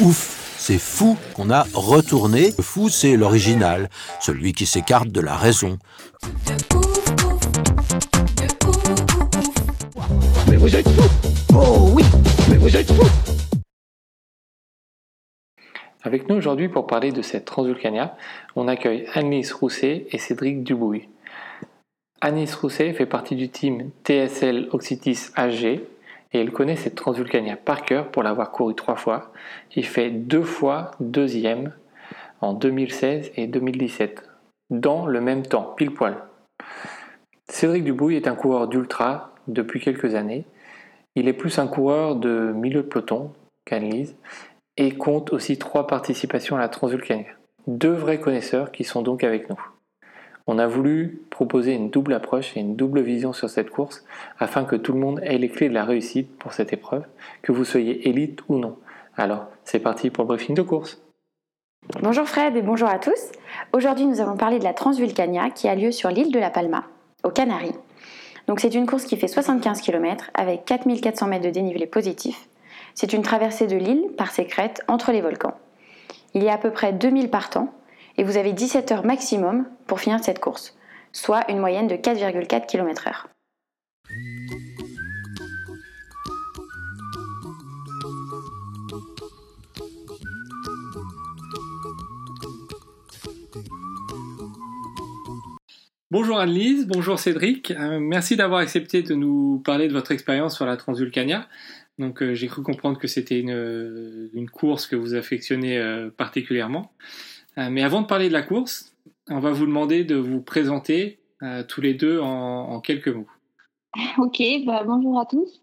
[0.00, 2.52] Ouf, c'est fou qu'on a retourné.
[2.58, 3.88] Le fou, c'est l'original,
[4.20, 5.78] celui qui s'écarte de la raison.
[10.50, 12.04] Mais vous êtes fous Oh oui
[12.50, 13.08] Mais vous êtes fous
[16.02, 18.18] Avec nous aujourd'hui pour parler de cette Transvulcania,
[18.54, 21.08] on accueille Annelise Rousset et Cédric Dubouy.
[22.20, 25.80] Annelise Rousset fait partie du team TSL Oxitis AG
[26.36, 29.32] et elle connaît cette Transvulcania par cœur pour l'avoir couru trois fois.
[29.74, 31.72] Il fait deux fois deuxième
[32.42, 34.22] en 2016 et 2017,
[34.68, 36.16] dans le même temps, pile poil.
[37.48, 40.44] Cédric Dubouy est un coureur d'ultra depuis quelques années.
[41.14, 43.32] Il est plus un coureur de milieu de peloton
[43.64, 44.14] qu'Annelise
[44.76, 47.30] et compte aussi trois participations à la Transvulcania.
[47.66, 49.58] Deux vrais connaisseurs qui sont donc avec nous.
[50.48, 54.04] On a voulu proposer une double approche et une double vision sur cette course
[54.38, 57.04] afin que tout le monde ait les clés de la réussite pour cette épreuve,
[57.42, 58.76] que vous soyez élite ou non.
[59.16, 61.02] Alors, c'est parti pour le briefing de course.
[62.00, 63.32] Bonjour Fred et bonjour à tous.
[63.72, 66.84] Aujourd'hui, nous allons parler de la Transvulcania qui a lieu sur l'île de la Palma,
[67.24, 67.74] aux Canaries.
[68.46, 72.48] Donc c'est une course qui fait 75 km avec 4400 mètres de dénivelé positif.
[72.94, 75.54] C'est une traversée de l'île par ses crêtes entre les volcans.
[76.34, 77.72] Il y a à peu près 2000 partants
[78.18, 80.76] et vous avez 17 heures maximum pour finir cette course,
[81.12, 83.26] soit une moyenne de 4,4 km/h.
[96.12, 97.72] Bonjour Annelise, bonjour Cédric.
[97.72, 101.48] Euh, merci d'avoir accepté de nous parler de votre expérience sur la Transvulcania.
[101.98, 105.78] Donc euh, j'ai cru comprendre que c'était une, euh, course que vous affectionnez
[106.16, 106.92] particulièrement.
[107.58, 108.92] Euh, mais avant de parler de la course,
[109.28, 113.26] on va vous demander de vous présenter euh, tous les deux en, quelques mots.
[114.18, 115.60] Ok, bah, bonjour à tous.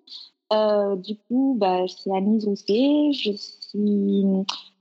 [0.51, 3.11] Euh, du coup, bah, je suis Annie Rousset.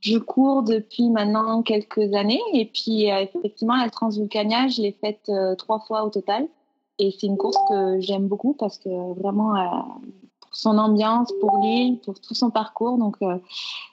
[0.02, 2.40] Je, cours depuis maintenant quelques années.
[2.52, 6.48] Et puis, euh, effectivement, la Transvulcania, je l'ai faite trois fois au total.
[6.98, 9.54] Et c'est une course que j'aime beaucoup parce que vraiment,
[10.40, 12.98] pour son ambiance, pour l'île, pour tout son parcours.
[12.98, 13.16] Donc,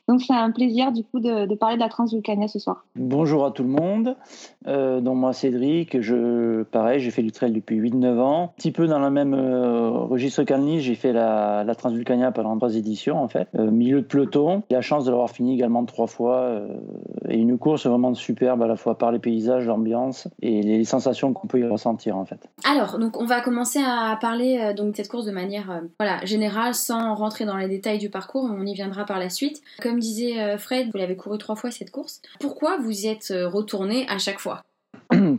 [0.09, 2.83] donc c'est un plaisir, du coup, de, de parler de la Transvulcania ce soir.
[2.95, 4.15] Bonjour à tout le monde.
[4.67, 8.43] Euh, donc moi Cédric, je pareil, j'ai fait du trail depuis 8-9 ans.
[8.45, 12.57] Un petit peu dans le même euh, registre qu'Annie, j'ai fait la, la Transvulcania pendant
[12.57, 13.47] trois éditions en fait.
[13.53, 14.63] Euh, milieu de peloton.
[14.71, 16.37] J'ai la chance de l'avoir fini également trois fois.
[16.37, 16.67] euh,
[17.29, 21.33] et une course vraiment superbe à la fois par les paysages, l'ambiance et les sensations
[21.33, 22.49] qu'on peut y ressentir en fait.
[22.69, 25.79] Alors, donc on va commencer à parler euh, donc de cette course de manière euh,
[25.99, 29.61] voilà, générale sans rentrer dans les détails du parcours, on y viendra par la suite.
[29.81, 32.21] Comme disait euh, Fred, vous l'avez couru trois fois cette course.
[32.39, 34.63] Pourquoi vous y êtes euh, retourné à chaque fois?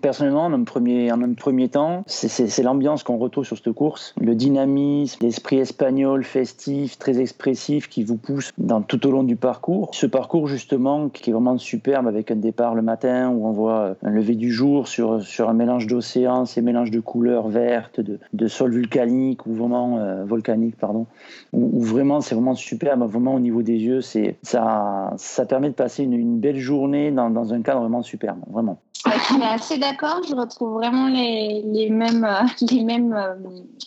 [0.03, 5.59] Personnellement, en un premier, temps, c'est- l'ambiance qu'on retrouve sur cette course, le dynamisme, l'esprit
[5.59, 9.91] espagnol festif, très expressif qui vous pousse dans, tout au long du parcours.
[9.93, 13.97] Ce parcours justement qui est vraiment superbe avec un départ le matin où on voit
[14.03, 18.47] un lever du jour sur, un mélange d'océan, ces mélanges de couleurs vertes, de, de
[18.49, 21.07] sol volcanique ou vraiment euh, volcanique pardon,
[21.53, 26.05] où, vraiment c'est vraiment superbe, vraiment au niveau des yeux, ça, ça permet de passer
[26.05, 28.79] une, une belle journée dans, dans un cadre vraiment superbe, vraiment.
[29.07, 30.21] Ouais, je suis assez d'accord.
[30.29, 33.35] Je retrouve vraiment les, les mêmes, euh, les mêmes euh,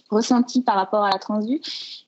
[0.09, 1.61] ressentis par rapport à la Transvue.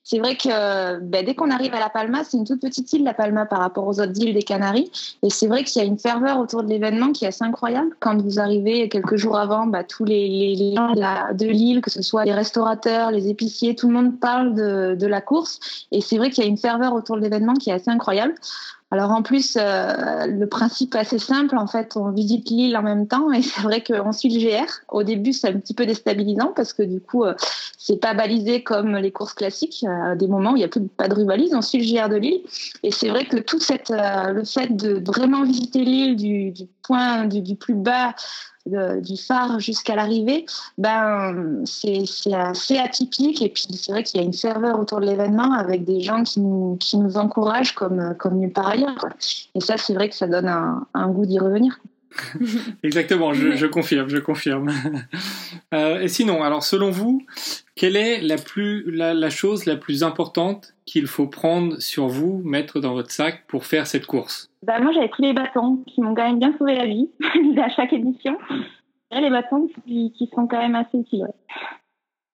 [0.08, 3.02] C'est vrai que ben, dès qu'on arrive à La Palma, c'est une toute petite île,
[3.02, 4.88] La Palma, par rapport aux autres îles des Canaries.
[5.24, 7.90] Et c'est vrai qu'il y a une ferveur autour de l'événement qui est assez incroyable.
[7.98, 12.24] Quand vous arrivez quelques jours avant, bah, tous les, gens de l'île, que ce soit
[12.24, 15.58] les restaurateurs, les épiciers, tout le monde parle de, de la course.
[15.90, 18.34] Et c'est vrai qu'il y a une ferveur autour de l'événement qui est assez incroyable.
[18.92, 21.56] Alors en plus, euh, le principe est assez simple.
[21.56, 24.70] En fait, on visite l'île en même temps et c'est vrai qu'on suit le GR.
[24.88, 27.34] Au début, c'est un petit peu déstabilisant parce que du coup, euh,
[27.76, 29.84] c'est pas balisé comme les courses classiques.
[30.04, 32.00] À des moments où il n'y a plus, pas de rue balise, on suit le
[32.00, 32.40] GR de l'île.
[32.82, 36.52] Et c'est vrai que tout cette, euh, le fait de vraiment visiter l'île du,
[36.82, 38.14] point du, plus bas
[38.66, 40.44] de- du phare jusqu'à l'arrivée,
[40.76, 42.04] ben c'est
[42.34, 45.84] assez atypique et puis c'est vrai qu'il y a une ferveur autour de l'événement avec
[45.84, 49.06] des gens qui nous, qui nous encouragent comme comme nulle part ailleurs.
[49.54, 51.78] Et ça, c'est vrai que ça donne un, un goût d'y revenir.
[52.82, 54.70] Exactement, je, je, confirme, je confirme.
[55.74, 57.26] Euh, et sinon, alors selon vous,
[57.74, 62.40] quelle est la, plus, la, la chose la plus importante qu'il faut prendre sur vous,
[62.44, 64.48] mettre dans votre sac pour faire cette course?
[64.62, 67.10] Bah, Moi, j'avais pris les bâtons qui m'ont quand même bien sauvé la vie
[67.60, 68.38] à chaque édition.
[69.10, 71.26] Et les bâtons qui, qui, sont quand même assez utiles.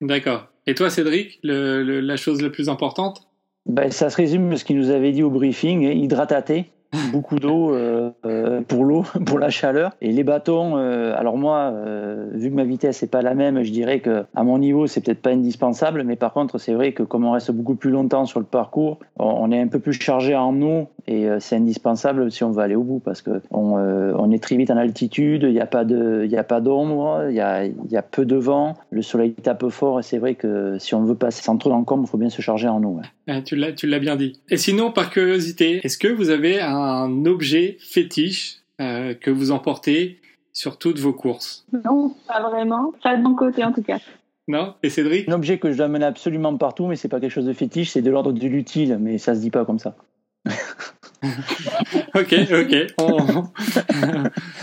[0.01, 0.49] D'accord.
[0.67, 3.29] Et toi, Cédric, le, le, la chose la plus importante?
[3.67, 6.72] Ben, Ça se résume à ce qu'il nous avait dit au briefing, hein, hydratater
[7.11, 9.93] beaucoup d'eau euh, euh, pour l'eau, pour la chaleur.
[10.01, 11.73] Et les bâtons, euh, alors moi,
[12.33, 15.01] vu que ma vitesse n'est pas la même, je dirais que à mon niveau, c'est
[15.01, 16.05] peut-être pas indispensable.
[16.05, 18.99] Mais par contre, c'est vrai que comme on reste beaucoup plus longtemps sur le parcours,
[19.19, 22.63] on, est un peu plus chargé en eau et euh, c'est indispensable si on veut
[22.63, 25.61] aller au bout parce que on, euh, on est très vite en altitude, il n'y
[25.61, 28.37] a pas de, il y a pas d'ombre, il y a, y a peu de
[28.37, 31.71] vent, le soleil tape fort et c'est vrai que si on veut passer sans trop
[31.71, 33.01] d'encombre, il faut bien se charger en eau.
[33.27, 34.41] Ah, tu l'as, tu l'as bien dit.
[34.51, 40.19] Et sinon, par curiosité, est-ce que vous avez un objet fétiche euh, que vous emportez
[40.53, 41.67] sur toutes vos courses?
[41.85, 42.93] Non, pas vraiment.
[43.03, 43.99] Pas de mon côté en tout cas.
[44.49, 44.75] Non?
[44.83, 45.29] Et Cédric?
[45.29, 47.91] Un objet que je dois mener absolument partout, mais c'est pas quelque chose de fétiche,
[47.91, 49.95] c'est de l'ordre de l'utile, mais ça se dit pas comme ça.
[52.15, 52.77] ok, ok.
[52.99, 53.45] On...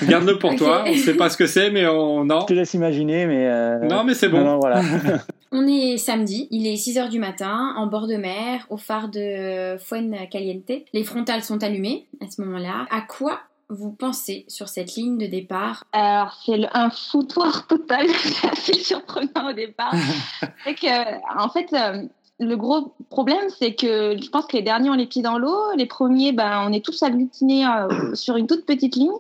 [0.08, 0.58] Garde-le pour okay.
[0.58, 0.84] toi.
[0.88, 2.26] On sait pas ce que c'est, mais on.
[2.26, 2.42] Non.
[2.42, 3.48] Je te laisse imaginer, mais.
[3.48, 3.80] Euh...
[3.88, 4.40] Non, mais c'est bon.
[4.40, 4.82] Non, non, voilà.
[5.52, 9.10] on est samedi, il est 6 h du matin, en bord de mer, au phare
[9.10, 10.72] de Fuencaliente.
[10.94, 12.86] Les frontales sont allumées à ce moment-là.
[12.92, 13.40] À quoi
[13.70, 15.86] vous pensez sur cette ligne de départ?
[15.94, 18.08] Alors, c'est un foutoir total.
[18.10, 19.94] c'est assez surprenant au départ.
[20.66, 22.04] c'est que, en fait, euh,
[22.40, 25.58] le gros problème, c'est que je pense que les derniers ont les pieds dans l'eau.
[25.76, 29.12] Les premiers, ben, on est tous agglutinés euh, sur une toute petite ligne.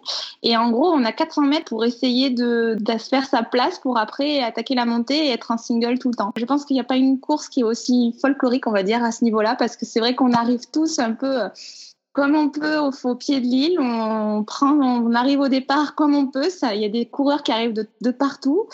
[0.41, 3.79] Et en gros, on a 400 mètres pour essayer de, de se faire sa place
[3.79, 6.31] pour après attaquer la montée et être un single tout le temps.
[6.37, 9.03] Je pense qu'il n'y a pas une course qui est aussi folklorique, on va dire,
[9.03, 11.49] à ce niveau-là, parce que c'est vrai qu'on arrive tous un peu
[12.13, 13.79] comme on peut au, pied de l'île.
[13.79, 16.49] On prend, on arrive au départ comme on peut.
[16.73, 18.67] Il y a des coureurs qui arrivent de, de partout.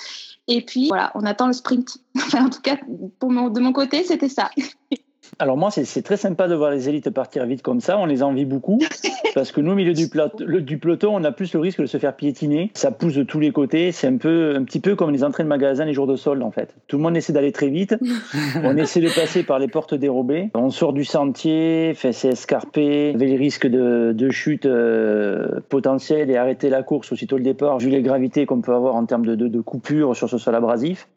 [0.48, 1.98] Et puis voilà, on attend le sprint.
[2.18, 2.78] Enfin, en tout cas,
[3.20, 4.50] pour mon, de mon côté, c'était ça.
[5.40, 7.98] Alors moi, c'est très sympa de voir les élites partir vite comme ça.
[7.98, 8.80] On les envie beaucoup
[9.36, 10.08] parce que nous, au milieu du,
[10.40, 12.72] le, du, peloton, on a plus le risque de se faire piétiner.
[12.74, 13.92] Ça pousse de tous les côtés.
[13.92, 16.44] C'est un peu, un petit peu comme les entrées de magasin les jours de solde
[16.44, 16.76] en fait.
[16.88, 17.96] Tout le monde essaie d'aller très vite.
[18.64, 20.50] on essaie de passer par les portes dérobées.
[20.54, 26.30] On sort du sentier, fait c'est escarpé, avec les risques de, de chute euh, potentielle
[26.30, 29.26] et arrêter la course aussitôt le départ vu les gravités qu'on peut avoir en termes
[29.26, 31.08] de, de, de coupure sur ce sol abrasif.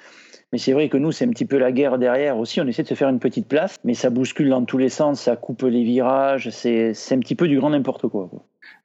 [0.53, 2.61] Mais c'est vrai que nous, c'est un petit peu la guerre derrière aussi.
[2.61, 5.23] On essaie de se faire une petite place, mais ça bouscule dans tous les sens,
[5.23, 6.49] ça coupe les virages.
[6.51, 8.31] C'est, un petit peu du grand n'importe quoi.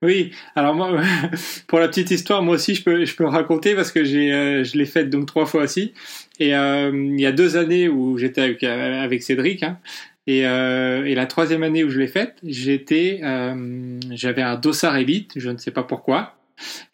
[0.01, 0.91] Oui, alors moi,
[1.67, 4.77] pour la petite histoire, moi aussi, je peux, je peux raconter parce que euh, je
[4.77, 5.93] l'ai faite donc trois fois aussi.
[6.39, 9.79] Et euh, il y a deux années où j'étais avec, avec Cédric, hein,
[10.25, 14.95] et, euh, et la troisième année où je l'ai faite, j'étais, euh, j'avais un dossard
[14.95, 16.37] élite, je ne sais pas pourquoi.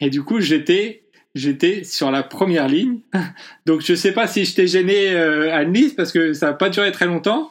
[0.00, 1.02] Et du coup, j'étais
[1.34, 3.00] j'étais sur la première ligne.
[3.66, 6.52] Donc je sais pas si je t'ai gêné euh, à Nice parce que ça n'a
[6.54, 7.50] pas duré très longtemps.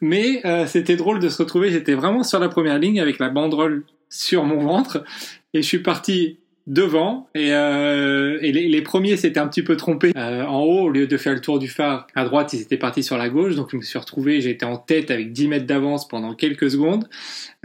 [0.00, 1.70] Mais euh, c'était drôle de se retrouver.
[1.70, 5.04] J'étais vraiment sur la première ligne avec la banderole sur mon ventre.
[5.54, 9.76] Et je suis parti devant et, euh, et les, les, premiers s'étaient un petit peu
[9.76, 10.12] trompés.
[10.16, 12.78] Euh, en haut au lieu de faire le tour du phare à droite ils étaient
[12.78, 15.66] partis sur la gauche donc je me suis retrouvé été en tête avec 10 mètres
[15.66, 17.08] d'avance pendant quelques secondes.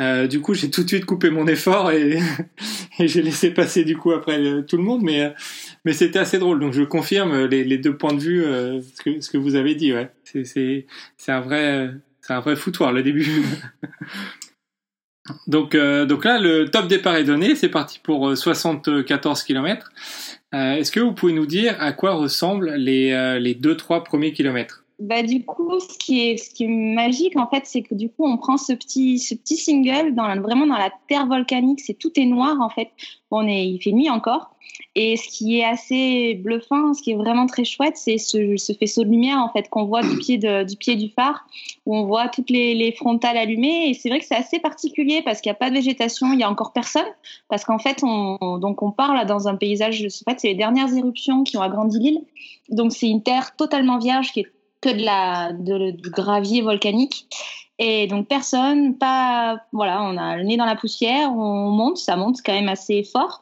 [0.01, 2.19] Euh, du coup j'ai tout de suite coupé mon effort et,
[2.99, 5.33] et j'ai laissé passer du coup après euh, tout le monde mais
[5.85, 6.59] mais c'était assez drôle.
[6.59, 9.55] Donc je confirme les, les deux points de vue euh, ce que ce que vous
[9.55, 10.09] avez dit ouais.
[10.25, 10.43] C'est
[11.17, 11.91] c'est un vrai
[12.21, 13.27] c'est un vrai foutoir le début
[15.47, 17.55] Donc, euh, donc là, le top départ est donné.
[17.55, 19.91] C'est parti pour 74 km.
[20.53, 24.03] Euh, Est-ce que vous pouvez nous dire à quoi ressemblent les, euh, les deux, trois
[24.03, 24.83] premiers kilomètres?
[24.99, 28.09] Bah, du coup, ce qui est, ce qui est magique, en fait, c'est que du
[28.09, 31.79] coup, on prend ce petit, ce petit single dans la, vraiment dans la terre volcanique.
[31.79, 32.89] C'est tout est noir, en fait.
[33.31, 34.55] On est, il fait nuit encore.
[34.95, 38.73] Et ce qui est assez bluffant, ce qui est vraiment très chouette, c'est ce, ce
[38.73, 41.45] faisceau de lumière, en fait, qu'on voit du pied du pied du phare,
[41.85, 43.89] où on voit toutes les, les frontales allumées.
[43.89, 46.39] Et c'est vrai que c'est assez particulier parce qu'il n'y a pas de végétation, il
[46.39, 47.07] y a encore personne.
[47.49, 50.55] Parce qu'en fait, on, donc on part là dans un paysage, en fait, c'est les
[50.55, 52.21] dernières éruptions qui ont agrandi l'île.
[52.69, 54.47] Donc c'est une terre totalement vierge qui est
[54.81, 57.27] que de la de, gravier volcanique
[57.79, 62.17] et donc personne pas voilà on a le nez dans la poussière on monte ça
[62.17, 63.41] monte quand même assez fort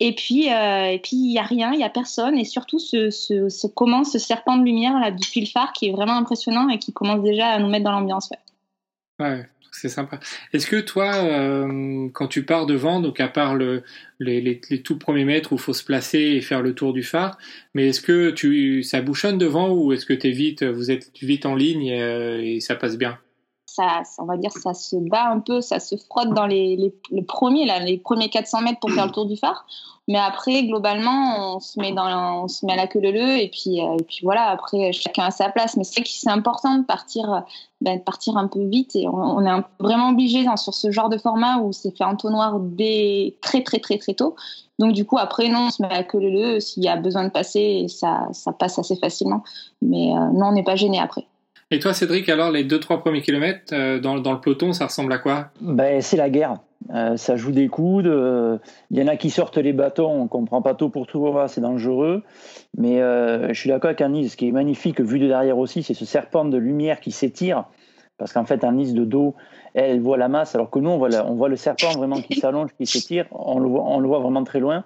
[0.00, 2.78] et puis euh, et puis il y a rien il y a personne et surtout
[2.78, 6.16] ce, ce, ce commence ce serpent de lumière là depuis le phare qui est vraiment
[6.16, 8.30] impressionnant et qui commence déjà à nous mettre dans l'ambiance
[9.20, 9.46] ouais.
[9.70, 10.20] c'est sympa.
[10.52, 13.82] Est-ce que toi, euh, quand tu pars devant, donc à part le,
[14.20, 16.92] les, les, les, tout premiers mètres où il faut se placer et faire le tour
[16.92, 17.36] du phare,
[17.74, 21.44] mais est-ce que tu, ça bouchonne devant ou est-ce que es vite, vous êtes vite
[21.44, 23.18] en ligne euh, et ça passe bien?
[24.18, 27.66] On va dire, ça se bat un peu, ça se frotte dans les, les, premiers,
[27.66, 29.66] là, les premiers 400 mètres pour faire le tour du phare.
[30.06, 33.48] Mais après, globalement, on se met dans, on se met à la queue leu et
[33.48, 34.50] puis, euh, et puis voilà.
[34.50, 35.78] Après, chacun a sa place.
[35.78, 37.42] Mais c'est que c'est important de partir,
[37.80, 41.16] ben, de partir un peu vite et on, est vraiment obligé sur ce genre de
[41.16, 44.36] format où c'est fait en noir dès très très très très tôt.
[44.78, 46.96] Donc du coup, après, non, on se met à la queue leu s'il y a
[46.96, 49.42] besoin de passer, ça, ça passe assez facilement.
[49.80, 51.26] Mais euh, non, on n'est pas gêné après.
[51.70, 54.86] Et toi, Cédric, alors les deux trois premiers kilomètres euh, dans, dans, le peloton, ça
[54.86, 55.48] ressemble à quoi?
[55.60, 56.56] Ben, C'est la guerre.
[56.94, 58.12] Euh, ça joue des coudes.
[58.90, 61.62] Il y en a qui sortent les bâtons, on comprend pas tout pour tout, c'est
[61.62, 62.22] dangereux.
[62.76, 65.94] Mais je suis d'accord avec Anis, ce qui est magnifique, vu de derrière aussi, c'est
[65.94, 67.64] ce serpent de lumière qui s'étire.
[68.18, 69.34] Parce qu'en fait, Anis de dos,
[69.72, 72.38] elle voit la masse, alors que nous, on voit, on voit le serpent vraiment qui
[72.38, 73.26] s'allonge, qui s'étire.
[73.32, 74.84] On, on le voit vraiment très loin.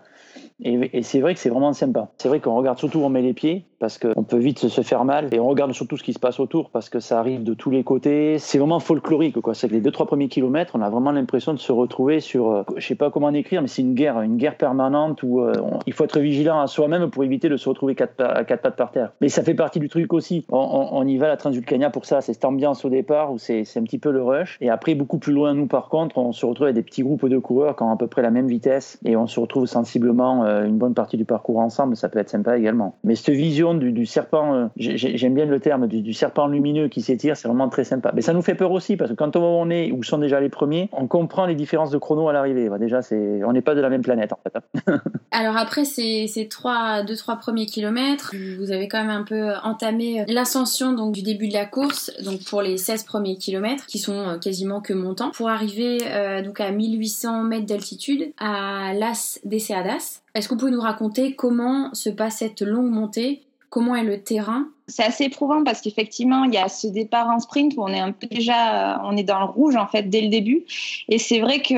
[0.63, 2.09] Et, c'est vrai que c'est vraiment sympa.
[2.19, 4.81] C'est vrai qu'on regarde surtout où on met les pieds parce qu'on peut vite se
[4.83, 7.45] faire mal et on regarde surtout ce qui se passe autour parce que ça arrive
[7.45, 8.39] de tous les côtés.
[8.39, 9.55] C'est vraiment folklorique quoi.
[9.55, 12.51] C'est que les deux trois premiers kilomètres, on a vraiment l'impression de se retrouver sur,
[12.51, 15.53] euh, je sais pas comment décrire, mais c'est une guerre, une guerre permanente où euh,
[15.87, 18.77] il faut être vigilant à soi-même pour éviter de se retrouver quatre, à quatre pattes
[18.77, 19.13] par terre.
[19.21, 20.45] Mais ça fait partie du truc aussi.
[20.51, 22.21] On, y va à la Transvulcania pour ça.
[22.21, 24.59] C'est cette ambiance au départ où c'est un petit peu le rush.
[24.61, 27.29] Et après beaucoup plus loin, nous par contre, on se retrouve avec des petits groupes
[27.29, 30.45] de coureurs qui ont à peu près la même vitesse et on se retrouve sensiblement
[30.45, 32.97] euh, une bonne partie du parcours ensemble, ça peut être sympa également.
[33.05, 37.37] Mais cette vision du, serpent, euh, j'aime bien le terme, du, serpent lumineux qui s'étire,
[37.37, 38.13] c'est vraiment très sympa.
[38.15, 40.49] Mais ça nous fait peur aussi, parce que quand on est où sont déjà les
[40.49, 42.69] premiers, on comprend les différences de chrono à l'arrivée.
[42.79, 44.59] déjà, c'est, on n'est pas de la même planète en fait.
[45.31, 49.53] Alors après ces, ces trois, deux, trois premiers kilomètres, vous avez quand même un peu
[49.63, 54.13] entamé l'ascension du début de la course, donc pour les 16 premiers kilomètres, qui sont
[54.13, 60.23] euh, quasiment que montants, pour arriver euh, donc à 1800 mètres d'altitude à Las Deseadas.
[60.39, 63.43] Est-ce que vous pouvez nous raconter comment se passe cette longue montée?
[63.71, 64.69] Comment est le terrain?
[64.87, 67.99] C'est assez éprouvant parce qu'effectivement, il y a ce départ en sprint où on est
[67.99, 70.65] un peu déjà, on est dans le rouge en fait dès le début.
[71.09, 71.75] Et c'est vrai que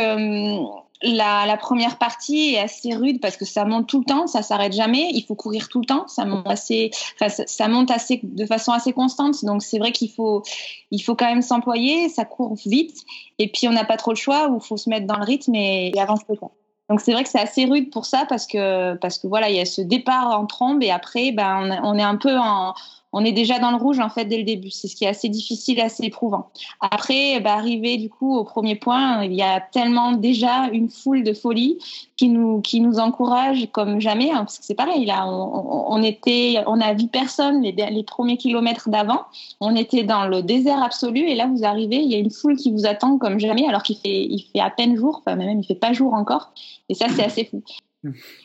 [0.61, 0.69] hum,
[1.02, 4.75] la, première partie est assez rude parce que ça monte tout le temps, ça s'arrête
[4.75, 5.09] jamais.
[5.14, 6.90] Il faut courir tout le temps, ça monte assez,
[7.47, 9.43] ça, monte assez de façon assez constante.
[9.43, 10.43] Donc c'est vrai qu'il faut,
[10.90, 12.11] il faut quand même s'employer.
[12.11, 13.05] Ça court vite
[13.38, 15.25] et puis on n'a pas trop le choix où il faut se mettre dans le
[15.25, 16.26] rythme et, avancer.
[16.90, 19.56] Donc c'est vrai que c'est assez rude pour ça parce que parce que voilà il
[19.56, 22.75] y a ce départ en trombe et après ben on, est un peu en
[23.12, 24.71] on est déjà dans le rouge en fait dès le début.
[24.71, 26.50] C'est ce qui est assez difficile, assez éprouvant.
[26.81, 31.23] Après, bah, arriver du coup au premier point, il y a tellement déjà une foule
[31.23, 31.79] de folie
[32.17, 35.05] qui nous qui nous encourage comme jamais, hein, parce que c'est pareil.
[35.07, 39.23] Là, on, était, on a vu personne les, les premiers kilomètres d'avant.
[39.61, 42.57] On était dans le désert absolu et là vous arrivez, il y a une foule
[42.57, 45.61] qui vous attend comme jamais, alors qu'il fait il fait à peine jour, enfin même
[45.61, 46.52] il fait pas jour encore.
[46.88, 47.62] Et ça c'est assez fou.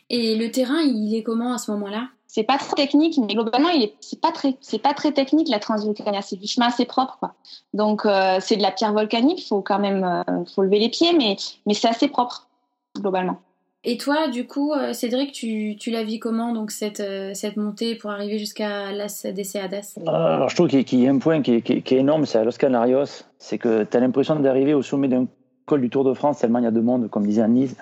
[0.10, 2.10] Et le terrain, il est comment à ce moment-là?
[2.36, 5.48] C'est pas très technique, mais globalement, il est, c'est pas très, c'est pas très technique
[5.48, 6.22] la transvolcania.
[6.22, 7.34] C'est du chemin assez propre, quoi.
[7.74, 9.42] Donc, euh, c'est de la pierre volcanique.
[9.42, 12.50] Il faut quand même, euh, faut lever les pieds, mais, mais c'est assez propre
[12.94, 13.40] globalement.
[13.86, 17.02] Et toi, du coup, euh, Cédric, tu, tu la vis comment donc cette,
[17.34, 21.42] cette montée pour arriver jusqu'à Las Deseadas Alors, je trouve qu'il y a un point
[21.42, 23.24] qui est, qui est, énorme, c'est à Los Canarios.
[23.40, 25.26] C'est que tu as l'impression d'arriver au sommet d'un
[25.66, 27.78] col du Tour de France, tellement il y a de monde, comme disait Anise.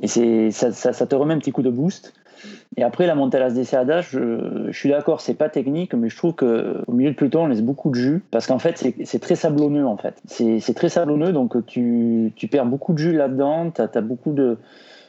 [0.00, 2.12] Et c'est, ça, ça, ça, te remet un petit coup de boost.
[2.76, 6.16] Et après, la montée à l'As je, je suis d'accord, c'est pas technique, mais je
[6.16, 9.34] trouve qu'au milieu de peloton, on laisse beaucoup de jus parce qu'en fait, c'est très
[9.34, 10.20] sablonneux en fait.
[10.26, 14.58] C'est très sablonneux, donc tu, tu perds beaucoup de jus là-dedans, tu beaucoup de.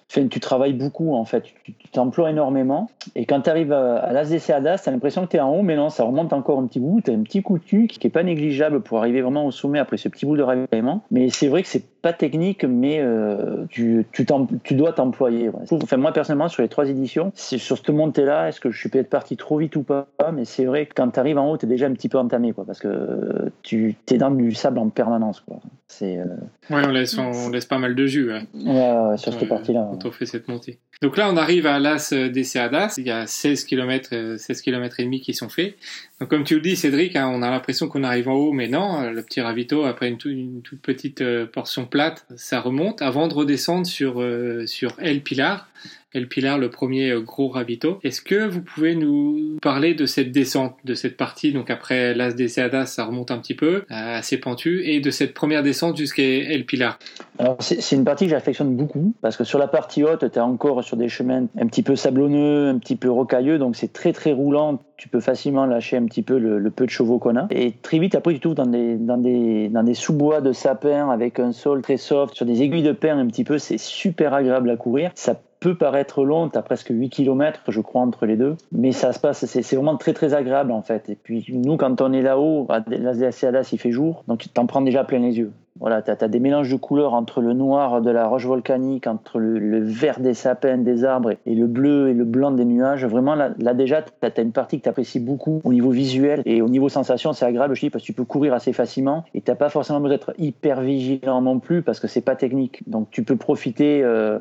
[0.07, 2.89] Tu travailles beaucoup en fait, tu t'emploies énormément.
[3.15, 5.61] Et quand tu arrives à, à l'As tu as l'impression que tu es en haut,
[5.61, 7.01] mais non, ça remonte encore un petit bout.
[7.01, 9.51] Tu as un petit coup de cul qui n'est pas négligeable pour arriver vraiment au
[9.51, 11.03] sommet après ce petit bout de ravitaillement.
[11.11, 14.25] Mais c'est vrai que c'est pas technique, mais euh, tu, tu,
[14.63, 15.51] tu, dois t'employer.
[15.71, 19.09] Enfin, moi, personnellement, sur les trois éditions, sur cette montée-là, est-ce que je suis peut-être
[19.09, 21.65] parti trop vite ou pas Mais c'est vrai que quand tu arrives en haut, tu
[21.65, 24.89] es déjà un petit peu entamé, quoi, parce que tu es dans du sable en
[24.89, 25.41] permanence.
[25.41, 25.59] Quoi.
[25.87, 26.25] C'est, euh,
[26.69, 28.31] Ouais, on laisse, on laisse pas mal de jus.
[28.31, 29.87] Ouais, sur cette partie-là.
[29.91, 30.79] Quand on fait cette montée.
[31.01, 32.95] Donc là, on arrive à Las des Seadas.
[32.97, 35.77] Il y a 16 km, 16 km et demi qui sont faits.
[36.19, 38.67] Donc, comme tu le dis, Cédric, hein, on a l'impression qu'on arrive en haut, mais
[38.67, 39.09] non.
[39.09, 43.33] Le petit ravito, après une, une toute petite euh, portion plate, ça remonte avant de
[43.33, 45.69] redescendre sur, euh, sur El Pilar.
[46.11, 47.99] El Pilar, le premier euh, gros ravito.
[48.03, 52.35] Est-ce que vous pouvez nous parler de cette descente, de cette partie, donc après Las
[52.35, 55.97] de Seadas, ça remonte un petit peu, euh, assez pentu, et de cette première descente
[55.97, 56.97] jusqu'à El Pilar
[57.37, 60.41] Alors c'est une partie que j'affectionne beaucoup, parce que sur la partie haute, tu es
[60.41, 64.11] encore sur des chemins un petit peu sablonneux, un petit peu rocailleux, donc c'est très
[64.11, 67.47] très roulant, tu peux facilement lâcher un petit peu le, peu de chevaux qu'on a.
[67.51, 71.09] Et très vite, après, tu trouves dans des, dans des, dans des sous-bois de sapin
[71.11, 74.33] avec un sol très soft, sur des aiguilles de pin un petit peu, c'est super
[74.33, 75.11] agréable à courir.
[75.13, 78.55] Ça peut paraître long, tu as presque 8 km, je crois, entre les deux.
[78.71, 81.09] Mais ça se passe, c'est vraiment très très agréable en fait.
[81.09, 84.49] Et puis nous, quand on est là-haut, à Las Alas, il fait jour, donc tu
[84.49, 85.51] t'en prends déjà plein les yeux.
[85.79, 89.39] Voilà, tu as, des mélanges de couleurs entre le noir de la roche volcanique, entre
[89.39, 93.05] le, vert des sapins, des arbres, et le bleu et le blanc des nuages.
[93.05, 96.61] Vraiment, là, déjà, tu as, une partie que tu apprécies beaucoup au niveau visuel et
[96.61, 99.55] au niveau sensation, c'est agréable aussi parce que tu peux courir assez facilement et tu
[99.55, 102.81] pas forcément besoin d'être hyper vigilant non plus parce que c'est pas technique.
[102.89, 104.03] Donc tu peux profiter.
[104.03, 104.39] Euh,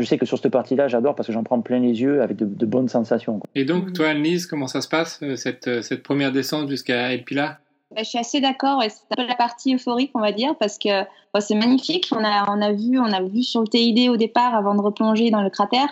[0.00, 2.36] je sais que sur cette partie-là, j'adore parce que j'en prends plein les yeux avec
[2.36, 3.40] de, bonnes sensations.
[3.54, 7.12] Et donc, toi, Annelise, comment ça se passe, euh, cette, euh, cette première descente jusqu'à
[7.12, 7.56] El Pilar?
[7.96, 8.82] Je suis assez d'accord.
[8.82, 11.04] C'est un peu la partie euphorique, on va dire, parce que
[11.40, 12.08] c'est magnifique.
[12.12, 14.80] On a, on a vu, on a vu sur le TID au départ avant de
[14.80, 15.88] replonger dans le cratère.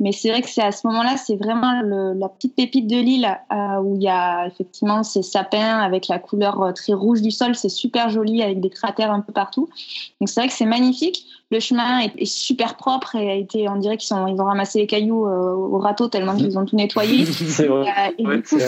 [0.00, 3.26] Mais c'est vrai que c'est à ce moment-là, c'est vraiment la petite pépite de l'île
[3.52, 7.32] euh, où il y a effectivement ces sapins avec la couleur euh, très rouge du
[7.32, 7.56] sol.
[7.56, 9.68] C'est super joli avec des cratères un peu partout.
[10.20, 11.26] Donc c'est vrai que c'est magnifique.
[11.50, 14.80] Le chemin est, super propre et a été, on dirait qu'ils ont, ils ont ramassé
[14.80, 17.24] les cailloux euh, au râteau tellement qu'ils ont tout nettoyé.
[17.32, 18.14] c'est vrai.
[18.18, 18.58] et du coup,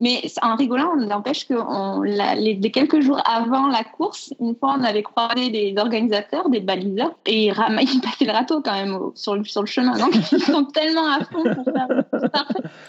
[0.00, 4.76] mais en rigolant, on n'empêche que on, les, quelques jours avant la course, une fois,
[4.78, 8.96] on avait croisé des organisateurs, des baliseurs, et ils, ils passaient le râteau quand même
[9.14, 9.98] sur, le, sur le chemin.
[9.98, 11.88] Donc, ils sont tellement à fond pour faire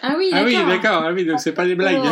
[0.04, 0.34] Ah oui, d'accord.
[0.34, 1.04] Ah oui, d'accord.
[1.06, 2.04] Ah oui, donc c'est pas des blagues.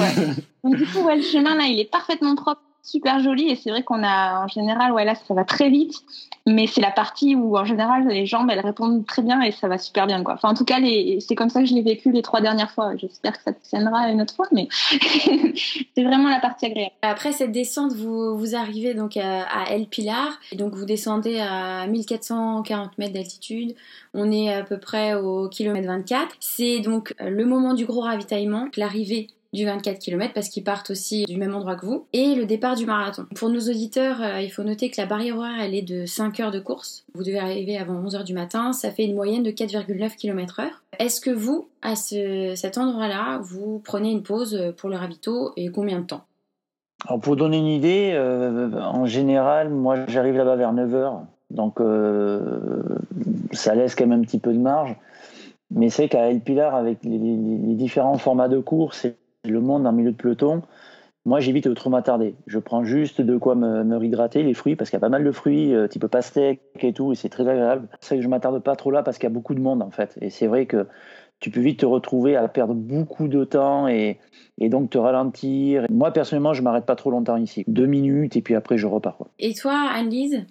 [0.64, 3.70] Donc, du coup, ouais, le chemin, là, il est parfaitement propre super joli et c'est
[3.70, 6.04] vrai qu'on a en général ouais là ça va très vite
[6.48, 9.68] mais c'est la partie où en général les jambes elles répondent très bien et ça
[9.68, 10.36] va super bien quoi.
[10.36, 10.78] Enfin en tout cas
[11.20, 12.96] c'est comme ça que je l'ai vécu les trois dernières fois.
[12.96, 14.70] J'espère que ça tiendra une autre fois mais
[15.96, 16.94] c'est vraiment la partie agréable.
[17.02, 20.40] Après cette descente vous, vous arrivez donc à, El Pilar.
[20.54, 23.76] Et donc vous descendez à 1440 mètres d'altitude.
[24.14, 28.68] On est à peu près au kilomètre 24 c'est donc le moment du gros ravitaillement.
[28.78, 32.46] L'arrivée du 24 km parce qu'ils partent aussi du même endroit que vous, et le
[32.46, 33.26] départ du marathon.
[33.36, 36.40] Pour nos auditeurs, euh, il faut noter que la barrière horaire, elle est de 5
[36.40, 37.06] heures de course.
[37.14, 40.60] Vous devez arriver avant 11 heures du matin, ça fait une moyenne de 4,9 km
[40.60, 40.84] heure.
[41.00, 46.00] Est-ce que vous, à cet endroit-là, vous prenez une pause pour le ravito et combien
[46.00, 46.24] de temps?
[47.06, 51.80] Alors pour donner une idée, euh, en général, moi j'arrive là-bas vers 9 heures, donc
[51.80, 52.82] euh,
[53.52, 54.96] ça laisse quand même un petit peu de marge.
[55.70, 57.20] Mais c'est qu'à El Pilar, avec les,
[57.76, 59.08] différents formats de course
[59.52, 60.62] le monde en milieu de peloton,
[61.26, 62.36] moi j'évite de trop m'attarder.
[62.48, 65.10] Je prends juste de quoi me, me réhydrater, les fruits, parce qu'il y a pas
[65.10, 67.90] mal de fruits, euh, type pastèque et tout, et c'est très agréable.
[68.00, 69.82] C'est vrai que je m'attarde pas trop là parce qu'il y a beaucoup de monde
[69.82, 70.18] en fait.
[70.22, 70.88] Et c'est vrai que
[71.40, 74.20] tu peux vite te retrouver à perdre beaucoup de temps et,
[74.60, 75.86] donc te ralentir.
[75.90, 77.64] Moi personnellement, je m'arrête pas trop longtemps ici.
[77.68, 79.20] Deux minutes et puis après je repars.
[79.38, 80.46] Et toi, Anne-Lise,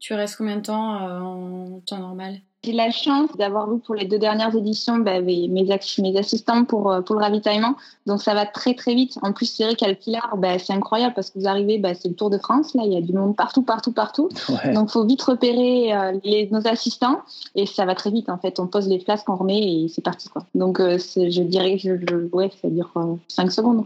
[0.00, 2.36] tu restes combien de temps euh, en temps normal?
[2.64, 5.68] J'ai la chance d'avoir vu pour les deux dernières éditions bah, mes, mes,
[6.16, 7.74] assistants pour, euh, pour le ravitaillement.
[8.06, 9.18] Donc ça va très très vite.
[9.22, 12.08] En plus, c'est vrai qu'à Pilar, bah, c'est incroyable parce que vous arrivez, bah, c'est
[12.08, 12.74] le Tour de France.
[12.74, 14.28] Là, il y a du monde partout, partout, partout.
[14.74, 17.22] Donc il faut vite repérer euh, les, nos assistants
[17.56, 18.28] et ça va très vite.
[18.28, 20.28] En fait, on pose les flasques, on remet et c'est parti.
[20.28, 20.44] Quoi.
[20.54, 22.92] Donc euh, je dirais que je, je, ouais, ça dure
[23.26, 23.84] 5 secondes.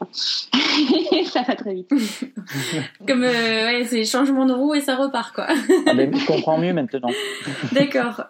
[1.32, 1.88] ça va très vite.
[3.08, 5.34] Comme ouais, c'est changement de roue et ça repart.
[5.34, 5.46] quoi.
[5.86, 7.10] ah, ben, je comprends mieux maintenant.
[7.72, 8.22] D'accord.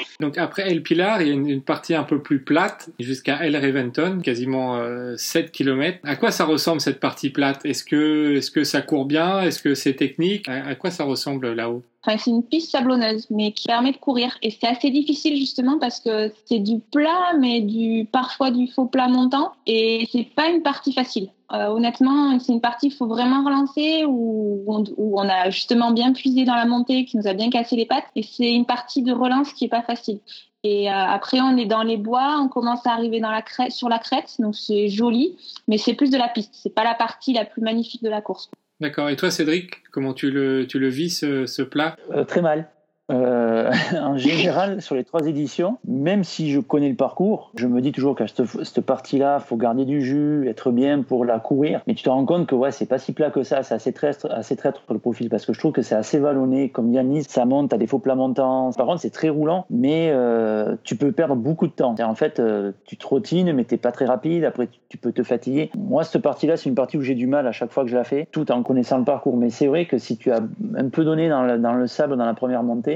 [0.20, 3.56] Donc après El Pilar, il y a une, partie un peu plus plate jusqu'à El
[3.56, 4.80] Reventon, quasiment
[5.16, 5.98] 7 euh, km.
[6.04, 7.64] À quoi ça ressemble cette partie plate?
[7.64, 9.40] Est-ce que, est que ça court bien?
[9.40, 10.48] Est-ce que c'est technique?
[10.48, 11.82] À, quoi ça ressemble là-haut?
[12.04, 14.36] Enfin, c'est une piste sablonneuse, mais qui permet de courir.
[14.42, 18.86] Et c'est assez difficile justement parce que c'est du plat, mais du parfois du faux
[18.86, 19.52] plat montant.
[19.66, 21.28] Et c'est pas une partie facile.
[21.52, 25.92] Euh, honnêtement, c'est une partie qu'il faut vraiment relancer où on, où on, a justement
[25.92, 28.06] bien puisé dans la montée, qui nous a bien cassé les pattes.
[28.16, 30.20] Et c'est une partie de relance qui est pas facile.
[30.64, 33.72] Et euh, après, on est dans les bois, on commence à arriver dans la crête,
[33.72, 35.36] sur la crête, donc c'est joli,
[35.66, 36.50] mais c'est plus de la piste.
[36.54, 38.50] C'est pas la partie la plus magnifique de la course.
[38.80, 39.08] D'accord.
[39.08, 41.96] Et toi, Cédric, comment tu le, tu le vis ce, ce plat?
[42.12, 42.68] Euh, Très mal.
[43.10, 47.80] Euh, en général, sur les trois éditions, même si je connais le parcours, je me
[47.80, 51.82] dis toujours qu'à cette, partie-là, faut garder du jus, être bien pour la courir.
[51.86, 53.92] Mais tu te rends compte que ouais, c'est pas si plat que ça, c'est assez
[53.92, 56.68] traître, assez traître le profil parce que je trouve que c'est assez vallonné.
[56.68, 58.70] Comme Yanis, ça monte, t'as des faux plats montants.
[58.72, 61.94] Par contre, c'est très roulant, mais euh, tu peux perdre beaucoup de temps.
[62.00, 64.44] En fait, euh, tu trottines, mais t'es pas très rapide.
[64.44, 65.70] Après, tu, peux te fatiguer.
[65.76, 67.96] Moi, cette partie-là, c'est une partie où j'ai du mal à chaque fois que je
[67.96, 69.36] la fais, tout en connaissant le parcours.
[69.36, 70.40] Mais c'est vrai que si tu as
[70.76, 72.91] un peu donné dans le sable dans la première montée,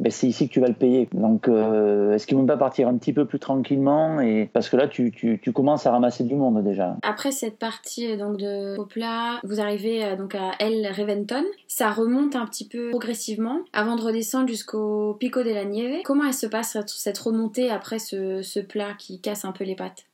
[0.00, 1.08] ben c'est ici que tu vas le payer.
[1.12, 4.76] Donc, euh, est-ce qu'ils vont pas partir un petit peu plus tranquillement et parce que
[4.76, 6.96] là, tu, tu, tu, commences à ramasser du monde déjà.
[7.02, 11.42] Après cette partie donc de Popla, vous arrivez euh, donc à El Reventon.
[11.66, 16.02] Ça remonte un petit peu progressivement avant de redescendre jusqu'au Pico de la Nieve.
[16.04, 19.74] Comment elle se passe cette remontée après ce, ce plat qui casse un peu les
[19.74, 20.07] pattes?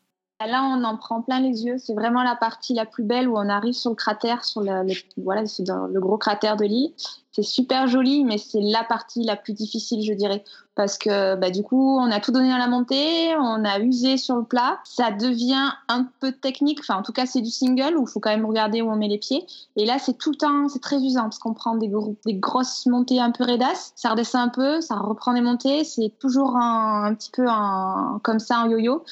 [0.47, 1.77] Là, on en prend plein les yeux.
[1.79, 4.93] C'est vraiment la partie la plus belle où on arrive sur le cratère, sur le,
[5.17, 6.93] voilà, le gros cratère de l'île.
[7.33, 10.45] C'est super joli, mais c'est la partie la plus difficile, je dirais,
[10.77, 14.19] parce que bah, du coup, on a tout donné dans la montée, on a usé
[14.19, 14.79] sur le plat.
[14.85, 16.79] Ça devient un peu technique.
[16.81, 18.97] Enfin, en tout cas, c'est du single où il faut quand même regarder où on
[18.97, 19.47] met les pieds.
[19.77, 21.91] Et là, c'est tout le temps, c'est très usant parce qu'on prend des,
[22.25, 25.83] des grosses montées un peu raidasses, ça redescend un peu, ça reprend des montées.
[25.83, 29.03] C'est toujours un, un petit peu un, comme ça, un yo-yo.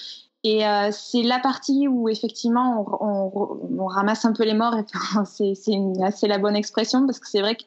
[0.44, 4.74] Et euh, c'est la partie où effectivement on, on, ramasse un peu les morts.
[5.24, 5.55] C'est
[6.02, 7.62] assez la bonne expression parce que c'est vrai que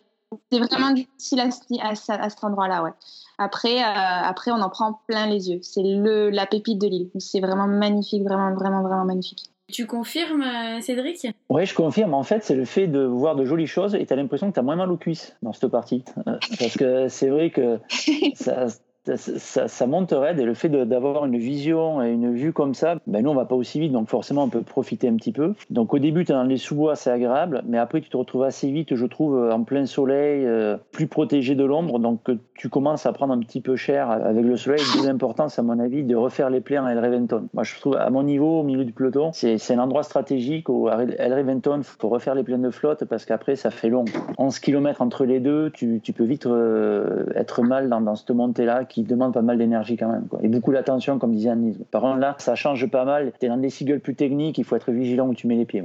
[0.52, 1.50] c'est vraiment difficile à,
[1.82, 2.84] à, à cet endroit-là.
[2.84, 2.92] Ouais.
[3.38, 5.60] Après, euh, après, on en prend plein les yeux.
[5.62, 7.10] C'est le la pépite de l'île.
[7.20, 9.44] C'est vraiment magnifique, vraiment, vraiment, vraiment magnifique.
[9.72, 11.28] Tu confirmes, euh, Cédric?
[11.50, 12.14] Oui, je confirme.
[12.14, 14.54] En fait, c'est le fait de voir de jolies choses et tu as l'impression que
[14.54, 16.04] tu as moins mal aux cuisses dans cette partie.
[16.26, 17.80] Parce que c'est vrai que
[18.36, 18.68] ça,
[19.16, 22.96] ça, ça, monte raide et le fait d'avoir une vision et une vue comme ça,
[23.08, 25.54] ben nous on va pas aussi vite donc forcément on peut profiter un petit peu.
[25.70, 28.44] Donc au début tu es dans les sous-bois c'est agréable mais après tu te retrouves
[28.44, 32.70] assez vite je trouve en plein soleil, euh, plus protégé de l'ombre donc euh, tu
[32.70, 34.82] commences à prendre un petit peu cher avec le soleil.
[34.92, 37.48] Plus important à mon avis de refaire les plaies en El Reventon.
[37.54, 40.90] Moi je trouve à mon niveau au milieu du peloton c'est un endroit stratégique où
[40.90, 44.06] El Reventon faut refaire les plaines de flotte parce qu'après ça fait long.
[44.38, 48.32] 11 km entre les deux tu, tu peux vite euh, être mal dans, dans cette
[48.32, 50.26] montée là qui demande pas mal d'énergie quand même.
[50.30, 50.40] Quoi.
[50.42, 51.76] Et beaucoup d'attention, comme disait Anne.
[51.92, 53.34] Par contre, là, ça change pas mal.
[53.42, 55.66] Tu es dans des singles plus techniques, il faut être vigilant où tu mets les
[55.66, 55.84] pieds.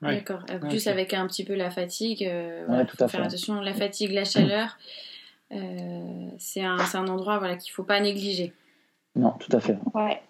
[0.00, 0.40] D'accord.
[0.50, 3.60] En plus, avec un petit peu la fatigue, euh, ouais, tout à faire attention.
[3.60, 4.78] La fatigue, la chaleur,
[5.52, 8.54] euh, c'est un, un, endroit voilà, qu'il ne faut pas négliger.
[9.14, 9.76] Non, tout à fait.
[9.92, 10.22] Ouais.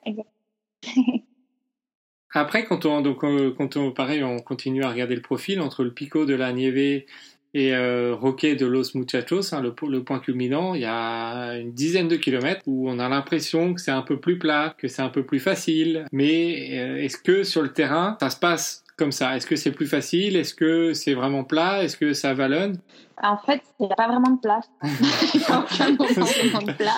[2.35, 5.93] Après, quand on, donc, quand on, pareil, on continue à regarder le profil entre le
[5.93, 7.05] Pico de la Nieve
[7.55, 11.73] et euh, Roque de Los Muchachos, hein, le, le, point culminant, il y a une
[11.73, 15.03] dizaine de kilomètres où on a l'impression que c'est un peu plus plat, que c'est
[15.03, 16.05] un peu plus facile.
[16.13, 19.37] Mais euh, est-ce que sur le terrain, ça se passe comme ça?
[19.37, 20.37] Est-ce que c'est plus facile?
[20.37, 21.83] Est-ce que c'est vraiment plat?
[21.83, 22.79] Est-ce que ça vallonne?
[23.23, 24.69] En fait, il n'y a pas vraiment de place.
[25.35, 26.97] il n'y a vraiment de plat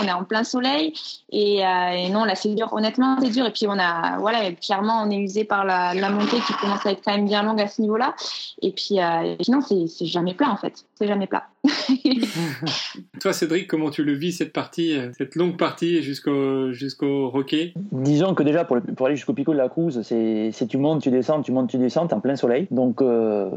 [0.00, 0.94] on est en plein soleil
[1.30, 3.46] et, euh, et non là c'est dur honnêtement c'est dur.
[3.46, 6.84] Et puis on a voilà clairement on est usé par la, la, montée qui commence
[6.86, 8.14] à être quand même bien longue à ce niveau là
[8.62, 10.84] et puis, euh, et puis non c'est jamais plat en fait.
[10.94, 11.44] C'est jamais plat.
[13.20, 17.72] Toi, Cédric, comment tu le vis cette partie, euh, cette longue partie jusqu'au jusqu'au roquet?
[17.90, 21.10] Disons que déjà pour, pour aller jusqu'au Pico de la Cruz, c'est tu montes, tu
[21.10, 22.68] descends, tu montes, tu descends, en plein soleil.
[22.70, 23.50] Donc euh,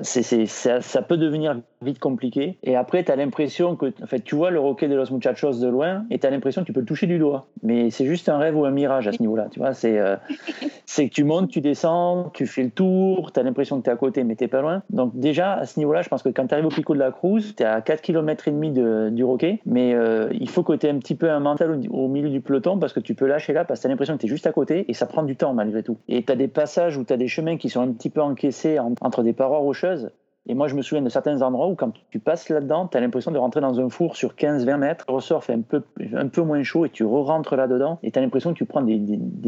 [0.00, 2.56] c'est ça, ça, peut devenir vite compliqué.
[2.62, 5.58] Et après, tu as l'impression que, en fait, tu vois le roquet de Los Muchachos
[5.60, 7.46] de loin et tu as l'impression que tu peux le toucher du doigt.
[7.62, 9.48] Mais c'est juste un rêve ou un mirage à ce niveau-là.
[9.50, 10.16] Tu vois, c'est euh,
[10.86, 13.90] c'est que tu montes, tu descends, tu fais le tour, tu as l'impression que tu
[13.90, 14.82] es à côté, mais tu pas loin.
[14.90, 17.10] Donc déjà, à ce niveau-là, je pense que quand tu arrives au Pico de la
[17.10, 20.62] Cruz, tu es à 4 km et demi de, du roquet, mais euh, il faut
[20.62, 23.14] que tu aies un petit peu un mental au, milieu du peloton parce que tu
[23.14, 24.94] peux lâcher là parce que tu as l'impression que tu es juste à côté et
[24.94, 25.96] ça prend du temps malgré tout.
[26.08, 28.20] Et tu as des passages où tu as des chemins qui sont un petit peu
[28.20, 30.10] encaissés entre des parois rocheuses
[30.48, 33.00] et moi, je me souviens de certains endroits où, quand tu passes là-dedans, tu as
[33.00, 35.04] l'impression de rentrer dans un four sur 15-20 mètres.
[35.06, 35.82] Le ressort fait un peu,
[36.16, 38.00] un peu moins chaud et tu re-rentres là-dedans.
[38.02, 38.98] Et tu as l'impression que tu prends des,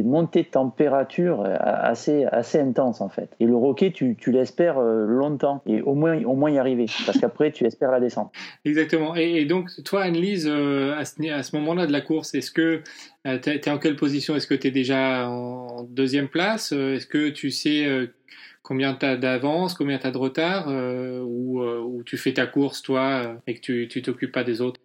[0.04, 3.28] montées de température euh, assez, assez intenses, en fait.
[3.40, 6.86] Et le roquet, tu, tu l'espères euh, longtemps et au moins, au moins y arriver.
[7.06, 8.30] Parce qu'après, tu espères la descente.
[8.64, 9.16] Exactement.
[9.16, 12.82] Et, donc, toi, Anne-Lise, euh, à ce, à ce moment-là de la course, est-ce que
[13.24, 14.36] tu es en quelle position?
[14.36, 16.70] Est-ce que tu es déjà en deuxième place?
[16.70, 17.84] Est-ce que tu sais
[18.64, 22.34] combien tu as d'avance, combien tu as de retard, euh, ou, euh, ou, tu fais
[22.34, 24.80] ta course toi euh, et que tu t'occupes pas des autres?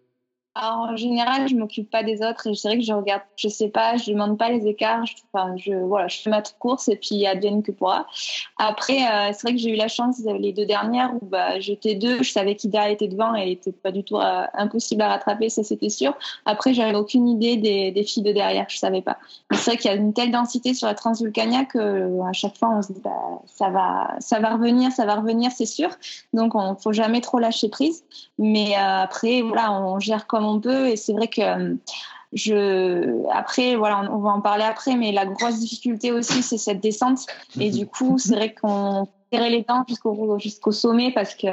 [0.56, 3.46] Alors, en général, je m'occupe pas des autres et c'est vrai que je regarde, je
[3.46, 5.06] sais pas, je demande pas les écarts.
[5.06, 8.06] Je, enfin, je, voilà, je fais ma course et puis advienne que pourra.
[8.58, 11.94] Après, euh, c'est vrai que j'ai eu la chance les deux dernières où bah, j'étais
[11.94, 15.50] deux, je savais qu'Ida était devant et était pas du tout euh, impossible à rattraper,
[15.50, 16.18] ça c'était sûr.
[16.46, 19.18] Après, j'avais aucune idée des, des, filles de derrière, je savais pas.
[19.52, 22.58] C'est vrai qu'il y a une telle densité sur la Transvulcania que euh, à chaque
[22.58, 25.90] fois on se dit bah, ça va, ça va revenir, ça va revenir, c'est sûr.
[26.32, 28.02] Donc, on faut jamais trop lâcher prise.
[28.40, 30.88] Mais euh, après, voilà, on gère comme on peut.
[30.88, 31.74] Et c'est vrai que euh,
[32.32, 36.80] je après voilà on, va en parler après mais la grosse difficulté aussi c'est cette
[36.80, 37.26] descente
[37.58, 41.46] et du coup c'est vrai qu'on serrer les dents jusqu'au jusqu'au sommet parce que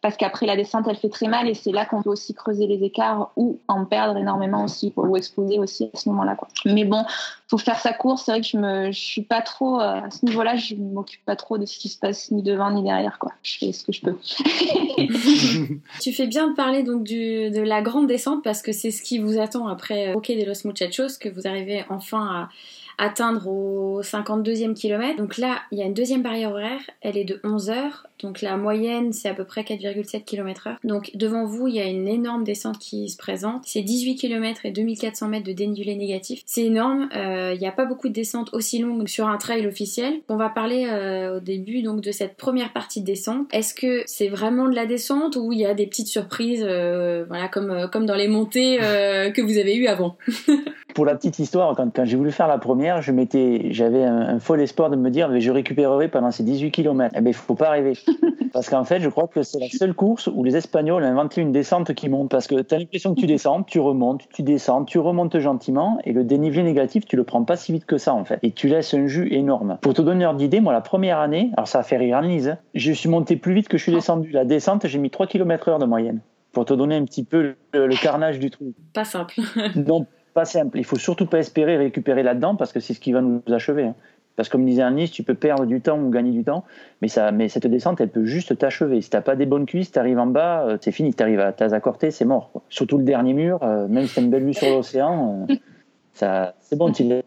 [0.00, 2.66] parce qu'après la descente elle fait très mal et c'est là qu'on peut aussi creuser
[2.66, 6.48] les écarts ou en perdre énormément aussi ou exploser aussi à ce moment-là quoi.
[6.64, 7.04] Mais bon,
[7.48, 8.24] faut faire sa course.
[8.24, 11.24] C'est vrai que je me je suis pas trop euh, à ce niveau-là, je m'occupe
[11.24, 13.32] pas trop de ce qui se passe ni devant ni derrière quoi.
[13.42, 14.16] Je fais ce que je peux.
[16.00, 19.02] tu fais bien de parler donc du, de la grande descente parce que c'est ce
[19.02, 22.48] qui vous attend après OK de los Muchachos que vous arrivez enfin à
[22.98, 25.16] atteindre au 52e kilomètre.
[25.16, 28.42] Donc là, il y a une deuxième barrière horaire, elle est de 11 heures Donc
[28.42, 30.76] la moyenne, c'est à peu près 4,7 km/h.
[30.84, 33.62] Donc devant vous, il y a une énorme descente qui se présente.
[33.66, 36.42] C'est 18 km et 2400 mètres de dénivelé négatif.
[36.44, 37.08] C'est énorme.
[37.14, 40.20] Euh, il n'y a pas beaucoup de descentes aussi longues sur un trail officiel.
[40.28, 43.46] On va parler euh, au début donc de cette première partie de descente.
[43.52, 47.24] Est-ce que c'est vraiment de la descente ou il y a des petites surprises, euh,
[47.28, 50.16] voilà, comme, comme dans les montées que vous avez eues avant?
[50.98, 54.18] Pour la petite histoire, quand, quand j'ai voulu faire la première, je m'étais, j'avais un,
[54.18, 57.14] un, fol espoir de me dire, mais je récupérerai pendant ces 18 km.
[57.16, 57.92] Eh bien, il faut pas rêver.
[58.52, 61.40] Parce qu'en fait, je crois que c'est la seule course où les Espagnols ont inventé
[61.40, 62.32] une descente qui monte.
[62.32, 66.00] Parce que tu as l'impression que tu descends, tu remontes, tu descends, tu remontes gentiment.
[66.02, 68.40] Et le dénivelé négatif, tu le prends pas si vite que ça, en fait.
[68.42, 69.78] Et tu laisses un jus énorme.
[69.80, 72.48] Pour te donner une d'idée, moi, la première année, alors ça a fait rire Annelise,
[72.48, 74.32] hein, je suis monté plus vite que je suis descendu.
[74.32, 76.18] La descente, j'ai mis 3 km heure de moyenne.
[76.50, 78.74] Pour te donner un petit peu le, le carnage du truc.
[78.92, 79.36] Pas simple.
[79.76, 80.06] non,
[80.38, 80.78] pas simple.
[80.78, 83.86] Il faut surtout pas espérer récupérer là-dedans parce que c'est ce qui va nous achever.
[83.86, 83.96] Hein.
[84.36, 86.62] Parce que comme disait Anis, tu peux perdre du temps ou gagner du temps,
[87.02, 89.00] mais, ça, mais cette descente, elle peut juste t'achever.
[89.00, 91.12] Si t'as pas des bonnes cuisses, tu arrives en bas, euh, c'est fini.
[91.12, 92.50] Tu arrives à Tazacorté, c'est mort.
[92.52, 92.62] Quoi.
[92.68, 95.54] Surtout le dernier mur, euh, même si tu une belle vue sur l'océan, euh,
[96.12, 97.24] ça, c'est bon, tu laisses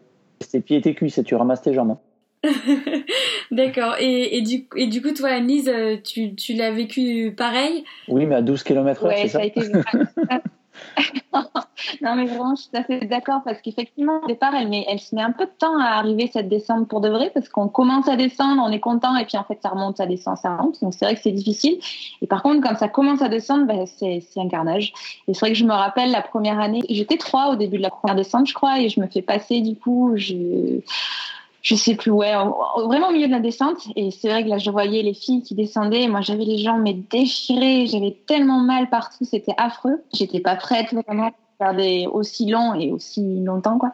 [0.50, 1.98] tes pieds et tes cuisses et tu ramasses tes jambes.
[3.50, 3.96] D'accord.
[4.00, 5.70] Et, et, du, et du coup, toi, Anise,
[6.02, 7.84] tu, tu l'as vécu pareil?
[8.08, 9.60] Oui, mais à 12 km/h, ouais, c'est ça, ça a été
[12.00, 14.84] non, mais vraiment, je suis tout à fait d'accord parce qu'effectivement, au départ, elle, met,
[14.88, 17.48] elle se met un peu de temps à arriver cette descente pour de vrai parce
[17.48, 20.36] qu'on commence à descendre, on est content et puis en fait, ça remonte, ça descend,
[20.36, 20.80] ça remonte.
[20.82, 21.78] Donc, c'est vrai que c'est difficile.
[22.20, 24.92] Et par contre, quand ça commence à descendre, ben, c'est un carnage.
[25.28, 27.82] Et c'est vrai que je me rappelle la première année, j'étais trois au début de
[27.82, 30.16] la première descente, je crois, et je me fais passer, du coup,
[31.62, 32.32] je sais plus, ouais,
[32.84, 33.78] vraiment au milieu de la descente.
[33.94, 36.08] Et c'est vrai que là, je voyais les filles qui descendaient.
[36.08, 37.86] Moi, j'avais les jambes mais déchirées.
[37.86, 39.24] J'avais tellement mal partout.
[39.24, 40.02] C'était affreux.
[40.12, 43.92] J'étais pas prête vraiment à faire des aussi longs et aussi longtemps, quoi.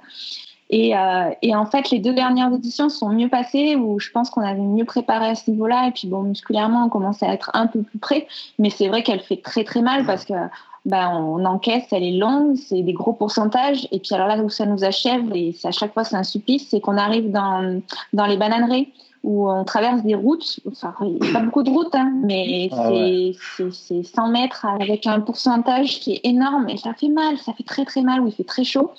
[0.70, 4.28] Et, euh, et, en fait, les deux dernières éditions sont mieux passées, où je pense
[4.28, 5.88] qu'on avait mieux préparé à ce niveau-là.
[5.88, 8.26] Et puis, bon, musculairement, on commençait à être un peu plus près.
[8.58, 10.34] Mais c'est vrai qu'elle fait très, très mal parce que
[10.84, 13.86] ben, on encaisse, elle est longue, c'est des gros pourcentages.
[13.92, 16.68] Et puis alors là où ça nous achève, et à chaque fois c'est un supplice,
[16.70, 17.80] c'est qu'on arrive dans,
[18.12, 20.60] dans les bananeries où on traverse des routes.
[20.66, 23.32] Enfin, il n'y a pas beaucoup de routes, hein, mais ah ouais.
[23.72, 27.64] c'est 100 mètres avec un pourcentage qui est énorme et ça fait mal, ça fait
[27.64, 28.90] très très mal, où il fait très chaud.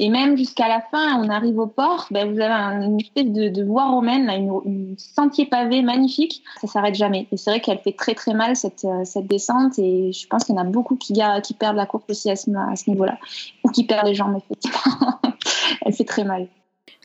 [0.00, 3.48] Et même jusqu'à la fin, on arrive au port, ben, vous avez une espèce de,
[3.48, 7.26] de voie romaine, là, une, une, sentier pavé magnifique, ça s'arrête jamais.
[7.32, 10.54] Et c'est vrai qu'elle fait très très mal cette, cette descente et je pense qu'il
[10.54, 13.18] y en a beaucoup qui, qui perdent la course aussi à ce, à ce niveau-là,
[13.64, 15.18] ou qui perdent les jambes effectivement.
[15.82, 16.46] elle fait très mal.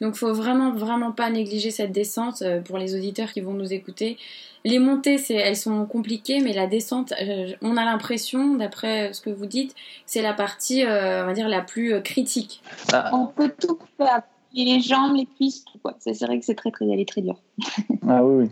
[0.04, 3.72] Donc faut vraiment vraiment pas négliger cette descente euh, pour les auditeurs qui vont nous
[3.72, 4.18] écouter.
[4.66, 9.22] Les montées, c'est, elles sont compliquées, mais la descente, euh, on a l'impression, d'après ce
[9.22, 9.74] que vous dites,
[10.06, 12.62] c'est la partie, euh, on va dire, la plus critique.
[12.92, 13.12] Ah.
[13.14, 15.96] On peut tout faire, les jambes, les cuisses, tout quoi.
[16.00, 17.40] C'est vrai que c'est très très, elle est très dure.
[18.08, 18.50] ah oui, oui.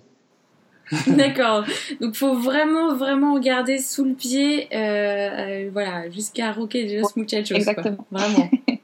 [1.08, 1.66] D'accord.
[2.00, 7.56] Donc faut vraiment vraiment regarder sous le pied, euh, voilà, jusqu'à Roque de los Muchachos.
[7.56, 8.06] Exactement.
[8.10, 8.20] Quoi.
[8.20, 8.50] Vraiment.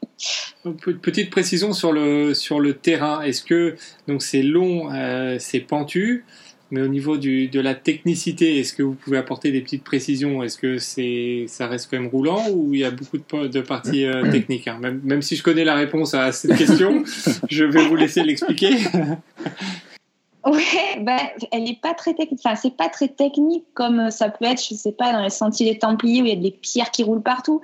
[1.01, 3.21] Petite précision sur le, sur le terrain.
[3.21, 3.75] Est-ce que
[4.07, 6.25] donc c'est long, euh, c'est pentu,
[6.71, 10.43] mais au niveau du, de la technicité, est-ce que vous pouvez apporter des petites précisions?
[10.43, 13.61] Est-ce que c'est ça reste quand même roulant ou il y a beaucoup de, de
[13.61, 14.77] parties euh, techniques hein?
[14.81, 17.03] Même, même si je connais la réponse à cette question,
[17.49, 18.75] je vais vous laisser l'expliquer.
[20.45, 21.17] Ouais, ben,
[21.51, 22.39] elle n'est pas très technique.
[22.41, 25.73] Enfin, c'est pas très technique comme ça peut être, je sais pas, dans les sentiers
[25.73, 27.61] des Templiers où il y a des pierres qui roulent partout.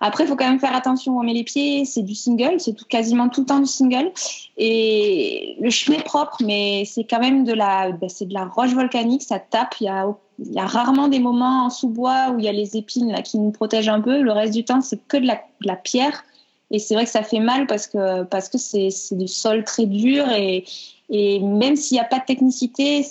[0.00, 1.84] Après, il faut quand même faire attention où on met les pieds.
[1.84, 4.10] C'est du single, c'est quasiment tout le temps du single.
[4.56, 8.74] Et le chemin est propre, mais c'est quand même de la, ben, de la roche
[8.74, 9.22] volcanique.
[9.22, 9.74] Ça tape.
[9.80, 13.38] Il y a, rarement des moments en sous-bois où il y a les épines qui
[13.38, 14.20] nous protègent un peu.
[14.20, 16.24] Le reste du temps, c'est que de la, pierre.
[16.70, 19.86] Et c'est vrai que ça fait mal parce que parce que c'est du sol très
[19.86, 20.64] dur et
[21.08, 23.04] même s'il n'y a pas de technicité,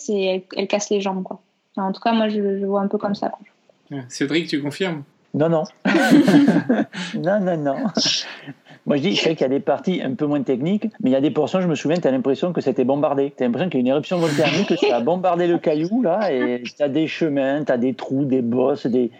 [0.55, 1.39] elle, casse les jambes quoi.
[1.77, 3.31] En tout cas, moi je, je, vois un peu comme ça.
[4.09, 5.03] Cédric, tu confirmes?
[5.35, 5.63] Non, non.
[7.15, 7.75] non, non, non.
[8.85, 11.09] Moi, je dis, je sais qu'il y a des parties un peu moins techniques, mais
[11.09, 13.33] il y a des portions, je me souviens, tu as l'impression que c'était bombardé.
[13.35, 16.01] Tu as l'impression qu'il y a une éruption volcanique, que ça a bombardé le caillou,
[16.01, 19.11] là, et tu as des chemins, tu as des trous, des bosses, des,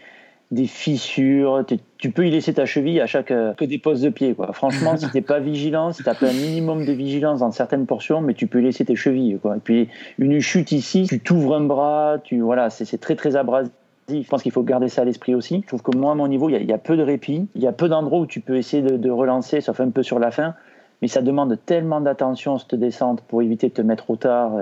[0.51, 1.65] des fissures.
[1.97, 4.35] Tu peux y laisser ta cheville à chaque que des postes de pied.
[4.35, 4.53] Quoi.
[4.53, 8.21] Franchement, si t'es pas vigilant, si t'as pas un minimum de vigilance dans certaines portions,
[8.21, 9.37] mais tu peux y laisser tes chevilles.
[9.41, 9.57] Quoi.
[9.57, 13.73] Et puis une chute ici, tu t'ouvres un bras, tu voilà, c'est très très abrasif.
[14.07, 15.61] Je pense qu'il faut garder ça à l'esprit aussi.
[15.61, 17.47] Je trouve que moi, à mon niveau, il y, a peu de répit.
[17.55, 20.19] Il y a peu d'endroits où tu peux essayer de, relancer, sauf un peu sur
[20.19, 20.53] la fin.
[21.01, 24.53] Mais ça demande tellement d'attention, cette descente, pour éviter de te mettre trop tard.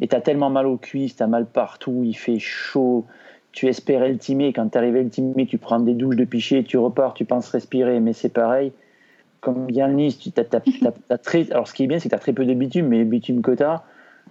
[0.00, 3.06] Et tu as tellement mal aux cuisses, tu as mal partout, il fait chaud
[3.54, 6.76] tu espères ultimer, quand tu arrives à ultimer, tu prends des douches de piché, tu
[6.76, 8.72] repars, tu penses respirer, mais c'est pareil.
[9.40, 11.52] Comme bien le Nice, tu très...
[11.52, 13.04] alors ce qui est bien, c'est que tu as très peu de bitume, mais le
[13.04, 13.62] bitume que tu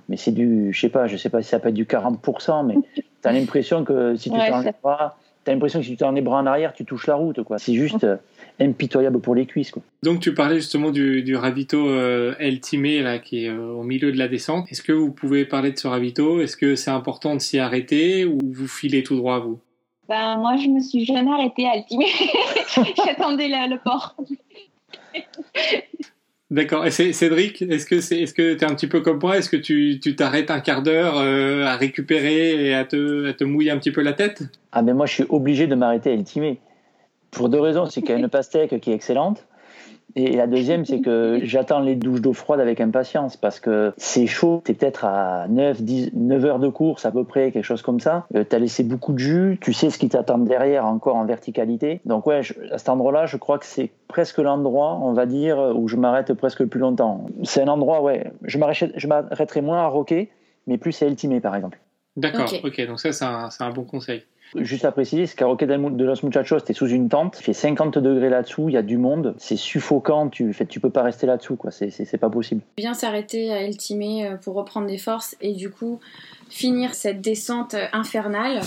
[0.09, 2.65] mais c'est du, je sais pas, je sais pas si ça peut être du 40%,
[2.65, 5.91] mais tu as l'impression que si tu Ouais, t'en ça- pas, t'as l'impression que si
[5.91, 7.57] tu t'en es bras en arrière, tu touches la route, quoi.
[7.57, 8.17] C'est juste euh,
[8.59, 9.81] impitoyable pour les cuisses, quoi.
[10.03, 13.83] Donc tu parlais justement du, du ravito euh, El Timé là qui est euh, au
[13.83, 14.71] milieu de la descente.
[14.71, 16.41] Est-ce que vous pouvez parler de ce ravito?
[16.41, 19.59] Est-ce que c'est important de s'y arrêter ou vous filez tout droit vous?
[20.09, 22.05] Ben, moi, je me suis jamais arrêtée à Altimé.
[23.05, 24.15] J'attendais le, le port.
[26.53, 26.85] D'accord.
[26.85, 29.39] Et Cédric, est-ce que c'est est-ce que t'es un petit peu comme moi?
[29.39, 33.33] Est-ce que tu tu t'arrêtes un quart d'heure euh, à récupérer et à te à
[33.33, 34.43] te mouiller un petit peu la tête?
[34.71, 36.59] Ah, mais moi, je suis obligé de m'arrêter à Eltimé.
[37.31, 37.87] Pour deux raisons.
[37.87, 39.47] C'est qu'il y a une pastèque qui est excellente.
[40.15, 44.27] Et la deuxième, c'est que j'attends les douches d'eau froide avec impatience parce que c'est
[44.27, 44.61] chaud.
[44.63, 47.99] T'es peut-être à 9, 10, 9 heures de course à peu près, quelque chose comme
[47.99, 48.25] ça.
[48.35, 49.57] Euh, T'as laissé beaucoup de jus.
[49.61, 52.01] Tu sais ce qui t'attend derrière encore en verticalité.
[52.05, 55.57] Donc ouais, je- à cet endroit-là, je crois que c'est presque l'endroit, on va dire,
[55.75, 57.25] où je m'arrête presque le plus longtemps.
[57.43, 58.31] C'est un endroit, ouais.
[58.43, 60.29] Je m'arrêterai je m'arrêterai moins à Roquet,
[60.67, 61.79] mais plus à Eltimé, par exemple.
[62.15, 62.45] D'accord.
[62.53, 62.61] Ok.
[62.63, 62.85] ok.
[62.87, 64.23] Donc ça c'est un c'est un bon conseil.
[64.55, 65.25] Juste à préciser,
[65.65, 68.73] del Mu- de los Muchachos, t'es sous une tente, il fait 50 degrés là-dessous, il
[68.73, 71.89] y a du monde, c'est suffocant, tu, fait, tu peux pas rester là-desssus, quoi, c'est-
[72.17, 72.61] pas possible.
[72.77, 75.99] bien s'arrêter à El Timé euh, pour reprendre des forces et du coup
[76.49, 78.61] finir cette descente euh, infernale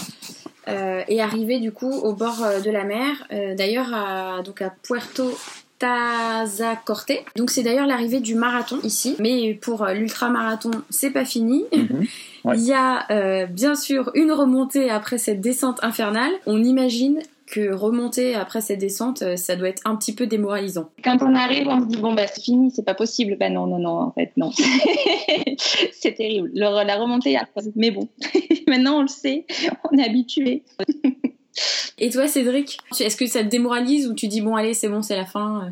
[0.69, 5.31] euh, et arriver du coup au bord de la mer, d'ailleurs donc à Puerto
[5.79, 7.13] Tazacorte.
[7.37, 11.65] Donc c'est d'ailleurs l'arrivée du marathon ici, mais pour euh, l'ultramarathon c'est pas fini.
[11.75, 12.05] Mhm.
[12.45, 12.57] Ouais.
[12.59, 16.31] Il y a euh, bien sûr une remontée après cette descente infernale.
[16.47, 20.89] On imagine que remonter après cette descente, euh, ça doit être un petit peu démoralisant.
[21.03, 23.37] Quand on arrive, on se dit bon bah c'est fini, c'est pas possible.
[23.37, 24.53] Ben non non non en fait non.
[25.93, 26.51] c'est terrible.
[26.55, 27.63] Le- la remontée après.
[27.75, 28.09] Mais bon,
[28.69, 29.45] maintenant on le sait,
[29.91, 30.63] on est habitué.
[31.99, 35.03] Et toi, Cédric, est-ce que ça te démoralise ou tu dis bon, allez, c'est bon,
[35.03, 35.71] c'est la fin euh?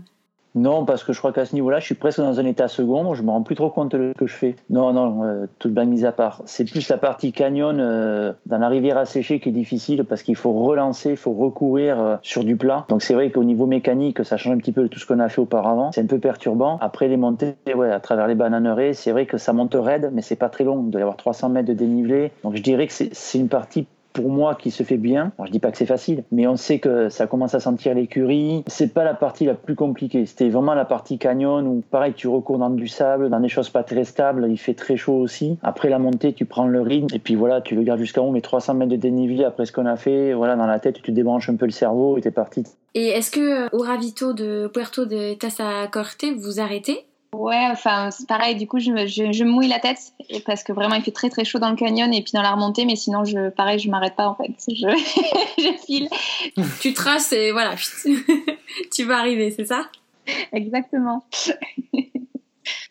[0.55, 3.15] Non, parce que je crois qu'à ce niveau-là, je suis presque dans un état second,
[3.15, 4.55] je me rends plus trop compte de ce que je fais.
[4.71, 6.43] Non, non, euh, toute blague mise à part.
[6.47, 10.37] C'est plus la partie canyon euh, dans la rivière asséchée qui est difficile parce qu'il
[10.37, 12.87] faut relancer, il faut recourir sur du plat.
[12.89, 15.29] Donc c'est vrai qu'au niveau mécanique, ça change un petit peu tout ce qu'on a
[15.29, 15.91] fait auparavant.
[15.91, 16.79] C'est un peu perturbant.
[16.81, 20.23] Après les montées, ouais, à travers les bananeraies, c'est vrai que ça monte raide, mais
[20.23, 20.85] c'est pas très long.
[20.87, 22.31] Il doit y avoir 300 mètres de dénivelé.
[22.45, 25.33] Donc je dirais que c'est une partie pour moi qui se fait bien.
[25.45, 28.65] Je dis pas que c'est facile, mais on sait que ça commence à sentir l'écurie.
[28.67, 30.25] C'est pas la partie la plus compliquée.
[30.25, 33.69] C'était vraiment la partie canyon où pareil tu recours dans du sable, dans des choses
[33.69, 34.47] pas très stables.
[34.49, 35.59] Il fait très chaud aussi.
[35.63, 38.31] Après la montée, tu prends le rythme et puis voilà, tu le gardes jusqu'en haut.
[38.31, 41.13] Mais 300 mètres de dénivelé après ce qu'on a fait, voilà dans la tête, tu
[41.13, 42.63] débranches un peu le cerveau et t'es parti.
[42.95, 47.05] Et est-ce que au ravito de Puerto de Tazacorte, vous arrêtez?
[47.35, 48.55] Ouais, enfin c'est pareil.
[48.55, 51.03] Du coup, je me, je, je me mouille la tête et parce que vraiment il
[51.03, 52.85] fait très très chaud dans le canyon et puis dans la remontée.
[52.85, 54.53] Mais sinon, je pareil, je m'arrête pas en fait.
[54.69, 54.89] Je,
[55.59, 56.09] je file.
[56.81, 57.75] Tu traces et voilà,
[58.95, 59.89] tu vas arriver, c'est ça?
[60.53, 61.25] Exactement.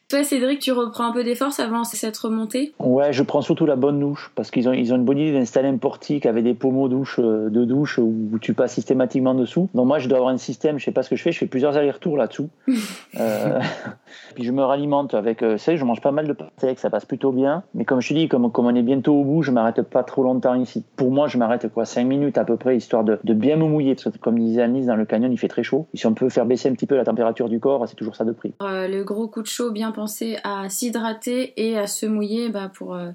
[0.09, 2.73] Toi, Cédric, tu reprends un peu des forces avant cette remontée?
[2.77, 5.31] Ouais, je prends surtout la bonne douche parce qu'ils ont, ils ont une bonne idée
[5.31, 9.69] d'installer un portique avec des pommeaux douche, euh, de douche où tu passes systématiquement dessous.
[9.73, 11.39] Donc moi, je dois avoir un système, je sais pas ce que je fais, je
[11.39, 12.49] fais plusieurs allers-retours là-dessous.
[13.19, 13.59] Euh,
[14.33, 16.79] puis je me ralimente avec, euh, c'est vrai que je mange pas mal de pâtes,
[16.79, 17.61] ça passe plutôt bien.
[17.75, 20.03] Mais comme je te dis, comme, comme on est bientôt au bout, je m'arrête pas
[20.03, 20.83] trop longtemps ici.
[20.95, 23.65] Pour moi, je m'arrête quoi, 5 minutes à peu près, histoire de, de bien me
[23.65, 23.93] mouiller.
[23.93, 25.85] Parce que comme disait Annelise, dans le canyon, il fait très chaud.
[25.93, 28.15] Et si on peut faire baisser un petit peu la température du corps, c'est toujours
[28.15, 28.55] ça de prix.
[28.63, 32.69] Euh, Le gros coup de chaud, bien pensé à s'hydrater et à se mouiller bah,
[32.73, 33.11] pour, euh,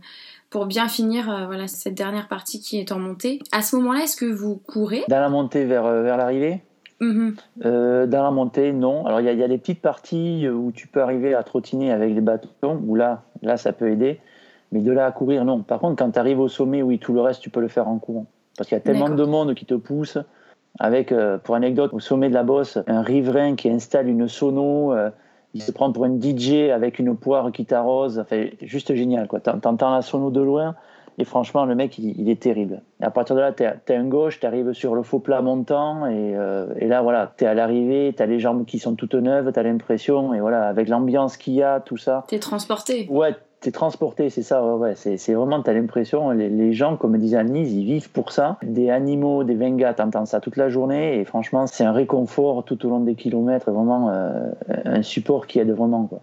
[0.50, 3.40] pour bien finir euh, voilà, cette dernière partie qui est en montée.
[3.52, 5.04] À ce moment-là, est-ce que vous courez?
[5.08, 6.62] Dans la montée vers, euh, vers l'arrivée,
[7.00, 7.36] Mhm.
[7.64, 9.06] Euh, dans la montée, non.
[9.06, 12.12] Alors il y, y a des petites parties où tu peux arriver à trottiner avec
[12.12, 14.18] des bâtons, où là, là ça peut aider.
[14.72, 15.62] Mais de là à courir, non.
[15.62, 17.86] Par contre, quand tu arrives au sommet, oui, tout le reste, tu peux le faire
[17.86, 18.26] en courant.
[18.56, 20.18] Parce qu'il y a tellement de monde qui te pousse.
[20.80, 21.14] Avec,
[21.44, 24.92] pour anecdote, au sommet de la bosse, un riverain qui installe une sono,
[25.54, 28.18] il se prend pour un DJ avec une poire qui t'arrose.
[28.20, 29.40] Enfin, juste génial, quoi.
[29.40, 30.74] T'en- T'entends la sono de loin.
[31.20, 32.80] Et franchement, le mec, il, il est terrible.
[33.00, 35.42] Et à partir de là, tu es, un gauche, tu arrives sur le faux plat
[35.42, 38.78] montant, et, euh, et là, voilà, tu es à l'arrivée, tu as les jambes qui
[38.78, 42.24] sont toutes neuves, tu as l'impression, et voilà, avec l'ambiance qu'il y a, tout ça.
[42.28, 44.94] T'es transporté Ouais, tu es transporté, c'est ça, ouais, ouais.
[44.94, 48.32] C'est, c'est vraiment, tu as l'impression, les, les gens, comme disait Annelise, ils vivent pour
[48.32, 48.58] ça.
[48.62, 52.64] Des animaux, des vengas, tu entends ça toute la journée, et franchement, c'est un réconfort
[52.64, 54.50] tout au long des kilomètres, vraiment euh,
[54.84, 56.20] un support qui aide vraiment, quoi.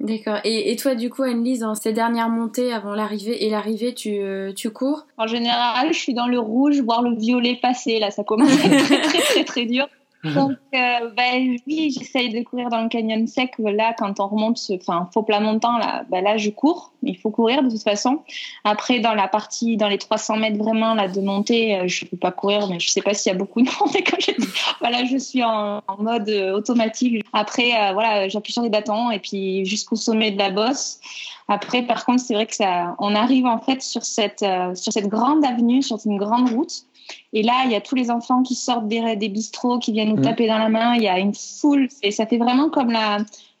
[0.00, 0.38] D'accord.
[0.44, 4.20] Et, et toi, du coup, Anne-Lise, dans ces dernières montées avant l'arrivée et l'arrivée, tu,
[4.20, 5.06] euh, tu cours?
[5.16, 7.98] En général, je suis dans le rouge, voire le violet passé.
[7.98, 9.88] Là, ça commence à être très, très, très, très dur.
[10.24, 13.52] Donc, euh, ben, oui, j'essaye de courir dans le canyon sec.
[13.58, 16.92] Là, quand on remonte, ce, enfin, faux plat montant, là, ben là, je cours.
[17.02, 18.22] Il faut courir de toute façon.
[18.64, 22.16] Après, dans la partie, dans les 300 mètres vraiment là de montée, euh, je peux
[22.16, 23.92] pas courir, mais je sais pas s'il y a beaucoup de monde.
[24.10, 24.48] Comme je dis,
[24.80, 27.24] voilà, je suis en, en mode euh, automatique.
[27.32, 31.00] Après, euh, voilà, j'appuie sur les bâtons et puis jusqu'au sommet de la bosse.
[31.48, 34.92] Après, par contre, c'est vrai que ça, on arrive en fait sur cette, euh, sur
[34.92, 36.84] cette grande avenue, sur une grande route.
[37.32, 40.10] Et là, il y a tous les enfants qui sortent des, des bistrots, qui viennent
[40.10, 40.22] nous mmh.
[40.22, 40.94] taper dans la main.
[40.94, 41.88] Il y a une foule.
[42.02, 43.18] Et ça fait vraiment comme la,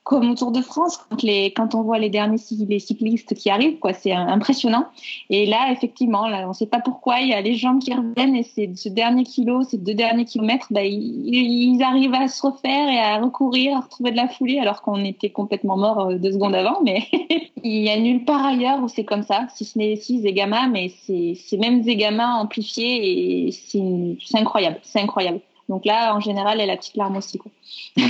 [0.08, 3.78] comme au Tour de France, quand, les, quand on voit les derniers cyclistes qui arrivent,
[3.78, 4.86] quoi, c'est impressionnant.
[5.28, 7.92] Et là, effectivement, là, on ne sait pas pourquoi, il y a les gens qui
[7.92, 12.40] reviennent et c'est ce dernier kilo, ces deux derniers kilomètres, bah, ils, arrivent à se
[12.40, 16.16] refaire et à recourir, à retrouver de la foulée, alors qu'on était complètement mort euh,
[16.16, 16.80] deux secondes avant.
[16.82, 17.02] Mais
[17.62, 20.68] il y a nulle part ailleurs où c'est comme ça, si ce n'est si Zegama,
[20.68, 25.40] mais c'est même Zegama amplifié et c'est incroyable, c'est incroyable.
[25.68, 27.36] Donc là, en général, elle a la petite larme aussi.
[27.36, 27.52] Quoi.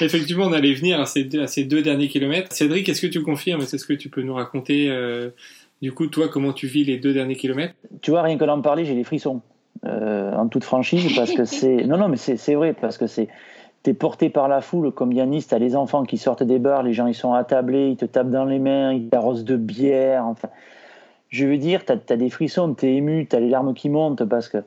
[0.00, 2.52] Effectivement, on allait venir à ces, deux, derniers kilomètres.
[2.52, 5.30] Cédric, est-ce que tu confirmes Est-ce que tu peux nous raconter, euh,
[5.82, 7.74] du coup, toi, comment tu vis les deux derniers kilomètres?
[8.00, 9.40] Tu vois, rien que d'en parler, j'ai des frissons.
[9.84, 11.84] Euh, en toute franchise, parce que c'est.
[11.84, 13.28] Non, non, mais c'est vrai, parce que c'est.
[13.82, 16.94] T'es porté par la foule comme Yanis, t'as les enfants qui sortent des bars, les
[16.94, 20.24] gens ils sont attablés, ils te tapent dans les mains, ils t'arrosent de bière.
[20.24, 20.48] Enfin,
[21.28, 24.48] je veux dire, t'as as des frissons, t'es ému, t'as les larmes qui montent parce
[24.48, 24.58] que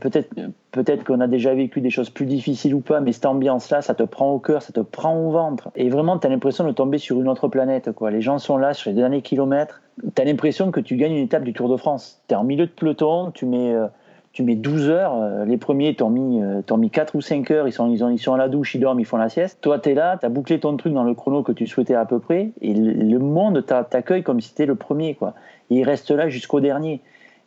[0.00, 0.34] Peut-être
[0.72, 3.94] peut-être qu'on a déjà vécu des choses plus difficiles ou pas, mais cette ambiance-là, ça
[3.94, 5.70] te prend au cœur, ça te prend au ventre.
[5.76, 7.92] Et vraiment, tu as l'impression de tomber sur une autre planète.
[7.92, 8.10] Quoi.
[8.10, 9.82] Les gens sont là sur les derniers kilomètres.
[10.14, 12.22] Tu as l'impression que tu gagnes une étape du Tour de France.
[12.28, 13.86] Tu es en milieu de peloton, tu mets, euh,
[14.32, 15.14] tu mets 12 heures.
[15.14, 17.66] Euh, les premiers t'ont mis, euh, mis 4 ou 5 heures.
[17.66, 19.58] Ils sont, ils, ont, ils sont à la douche, ils dorment, ils font la sieste.
[19.60, 21.94] Toi, tu es là, tu as bouclé ton truc dans le chrono que tu souhaitais
[21.94, 22.50] à peu près.
[22.60, 25.16] Et le monde t'accueille comme si tu le premier.
[25.70, 27.00] Et il reste là jusqu'au dernier.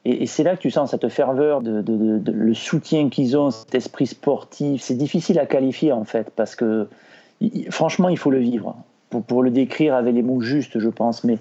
[0.05, 4.81] Et, c'est là que tu sens cette ferveur, le soutien qu'ils ont, cet esprit sportif.
[4.81, 6.87] C'est difficile à qualifier en fait, parce que
[7.69, 8.75] franchement, il faut le vivre
[9.09, 11.23] pour, le décrire avec les mots justes, je pense.
[11.23, 11.37] Mais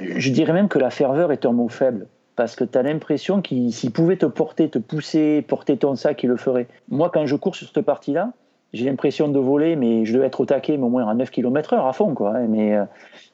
[0.00, 3.42] je dirais même que la ferveur est un mot faible, parce que tu as l'impression
[3.42, 6.66] qu'il s'il pouvait te porter, te pousser, porter ton sac, il le ferait.
[6.88, 8.32] Moi, quand je cours sur cette partie-là,
[8.72, 11.30] j'ai l'impression de voler, mais je dois être au taquet, mais au moins à 9
[11.30, 12.32] km/h à fond, quoi.
[12.48, 12.84] Mais, euh,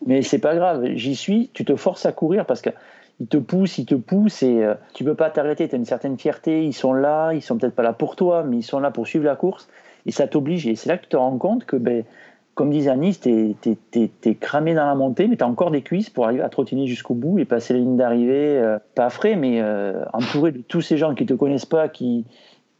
[0.04, 2.70] mais c'est pas grave, j'y suis, tu te forces à courir parce que
[3.20, 5.68] ils te poussent, ils te poussent et euh, tu peux pas t'arrêter.
[5.68, 6.64] Tu as une certaine fierté.
[6.64, 9.06] Ils sont là, ils sont peut-être pas là pour toi, mais ils sont là pour
[9.06, 9.68] suivre la course
[10.06, 10.66] et ça t'oblige.
[10.66, 12.04] Et c'est là que tu te rends compte que, ben,
[12.54, 16.10] comme disait Anis, tu es, cramé dans la montée, mais tu as encore des cuisses
[16.10, 19.60] pour arriver à trottiner jusqu'au bout et passer la ligne d'arrivée, euh, pas frais, mais
[19.60, 22.24] euh, entouré de tous ces gens qui te connaissent pas, qui,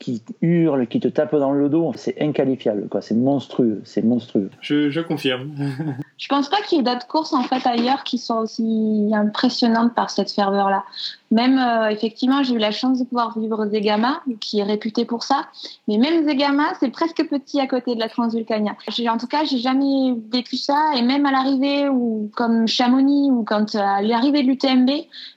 [0.01, 3.03] qui hurle, qui te tape dans le dos, c'est inqualifiable, quoi.
[3.03, 4.51] C'est monstrueux, c'est monstrueux.
[4.61, 5.53] Je, je confirme.
[6.19, 9.95] je pense pas qu'il y ait d'autres courses en fait ailleurs qui soient aussi impressionnantes
[9.95, 10.85] par cette ferveur-là.
[11.31, 15.23] Même euh, effectivement, j'ai eu la chance de pouvoir vivre Zegama, qui est réputé pour
[15.23, 15.47] ça.
[15.87, 18.73] Mais même Zegama, c'est presque petit à côté de la Transvulcania.
[19.09, 20.93] En tout cas, j'ai jamais vécu ça.
[20.97, 24.91] Et même à l'arrivée, ou comme Chamonix, ou quand euh, à l'arrivée de l'UTMB,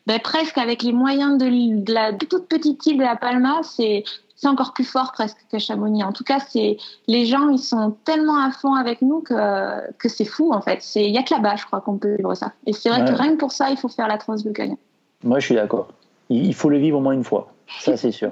[0.08, 4.04] ben, presque avec les moyens de, de la toute petite île de la Palma, c'est
[4.44, 6.04] c'est encore plus fort presque que Chamonix.
[6.04, 6.78] En tout cas, c'est
[7.08, 10.84] les gens, ils sont tellement à fond avec nous que, que c'est fou en fait.
[10.96, 12.52] Il n'y a que là-bas, je crois, qu'on peut vivre ça.
[12.68, 14.76] Et c'est vrai que rien que pour ça, il faut faire la Transvulcania.
[15.24, 15.88] Moi, je suis d'accord.
[16.30, 17.54] Il faut le vivre au moins une fois.
[17.80, 18.32] Ça, c'est sûr.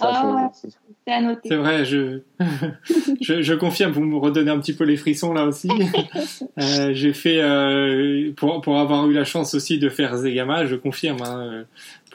[0.00, 0.50] Ah
[1.44, 2.20] c'est vrai, je...
[3.20, 5.68] je, confirme, vous me redonnez un petit peu les frissons là aussi.
[6.58, 10.74] Euh, j'ai fait, euh, pour, pour avoir eu la chance aussi de faire Zegama, je
[10.74, 11.64] confirme, hein,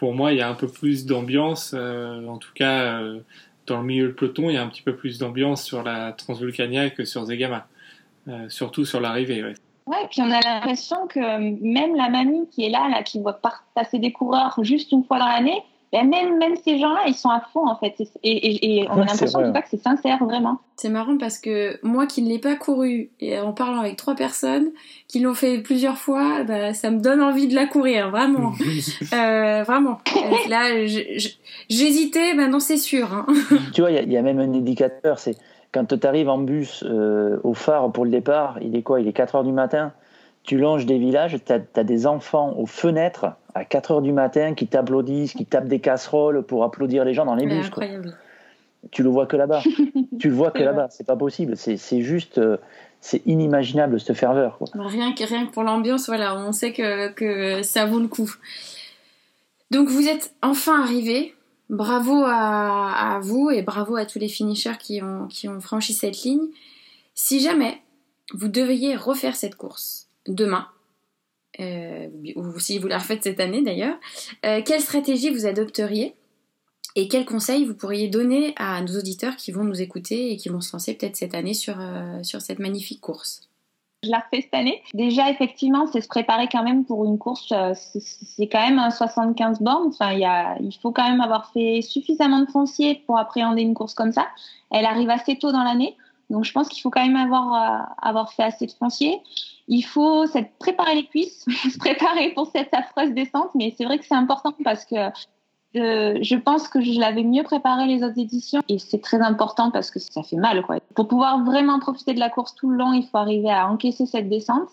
[0.01, 3.19] pour moi, il y a un peu plus d'ambiance, euh, en tout cas euh,
[3.67, 6.11] dans le milieu du peloton, il y a un petit peu plus d'ambiance sur la
[6.13, 7.67] Transvulcania que sur Zegama,
[8.27, 9.43] euh, surtout sur l'arrivée.
[9.43, 9.53] Ouais.
[9.85, 13.39] ouais, puis on a l'impression que même la mamie qui est là, là qui voit
[13.75, 15.61] passer des coureurs juste une fois dans l'année,
[15.93, 17.95] même, même ces gens-là, ils sont à fond en fait.
[18.23, 20.59] Et, et, on a l'impression tout cas que c'est sincère vraiment.
[20.77, 24.15] C'est marrant parce que moi qui ne l'ai pas couru, et en parlant avec trois
[24.15, 24.69] personnes
[25.07, 28.53] qui l'ont fait plusieurs fois, bah, ça me donne envie de la courir, vraiment.
[29.13, 29.97] euh, vraiment.
[30.49, 30.85] Là,
[31.69, 33.13] j'hésitais, maintenant c'est sûr.
[33.13, 33.25] Hein.
[33.73, 35.35] tu vois, il y, y, a même un indicateur, c'est
[35.73, 39.01] quand tu arrives en bus euh, au phare pour le départ, il est quoi?
[39.01, 39.91] Il est 4 heures du matin
[40.43, 44.53] tu longes des villages, tu as, des enfants aux fenêtres à 4 heures du matin
[44.53, 47.65] qui t'applaudissent, qui tapent des casseroles pour applaudir les gens dans les bus.
[47.65, 48.17] Incroyable.
[48.91, 49.61] Tu le vois que là-bas.
[50.19, 50.87] tu le vois que là-bas.
[50.89, 51.55] C'est pas possible.
[51.57, 52.37] C'est juste.
[52.37, 52.57] Euh,
[53.01, 54.59] c'est inimaginable cette ferveur.
[54.75, 58.31] Rien, que, rien que pour l'ambiance, voilà, on sait que, que ça vaut le coup.
[59.71, 61.33] Donc vous êtes enfin arrivé.
[61.69, 65.93] Bravo à, à, vous et bravo à tous les finishers qui ont, qui ont franchi
[65.93, 66.47] cette ligne.
[67.15, 67.81] Si jamais
[68.33, 70.67] vous deviez refaire cette course, demain,
[71.61, 73.97] euh, ou si vous la refaites cette année d'ailleurs,
[74.45, 76.15] euh, quelle stratégie vous adopteriez
[76.95, 80.49] et quels conseils vous pourriez donner à nos auditeurs qui vont nous écouter et qui
[80.49, 83.47] vont se lancer peut-être cette année sur, euh, sur cette magnifique course?
[84.03, 84.81] Je la refais cette année.
[84.95, 87.53] Déjà, effectivement, c'est se préparer quand même pour une course.
[87.75, 89.89] C'est quand même un 75 bornes.
[89.89, 93.93] Enfin, il, il faut quand même avoir fait suffisamment de foncier pour appréhender une course
[93.93, 94.27] comme ça.
[94.71, 95.95] Elle arrive assez tôt dans l'année.
[96.31, 99.21] Donc, je pense qu'il faut quand même avoir, avoir fait assez de foncier.
[99.67, 100.25] Il faut
[100.59, 103.49] préparer les cuisses, se préparer pour cette affreuse descente.
[103.55, 104.95] Mais c'est vrai que c'est important parce que
[105.73, 109.89] je pense que je l'avais mieux préparé les autres éditions et c'est très important parce
[109.89, 110.65] que ça fait mal.
[110.95, 114.05] Pour pouvoir vraiment profiter de la course tout le long, il faut arriver à encaisser
[114.05, 114.69] cette descente.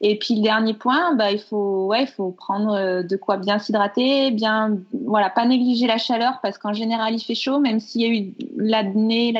[0.00, 3.36] Et puis le dernier point, bah, il faut, ouais, il faut prendre euh, de quoi
[3.36, 7.78] bien s'hydrater, bien, voilà, pas négliger la chaleur parce qu'en général il fait chaud, même
[7.78, 8.82] s'il y a eu la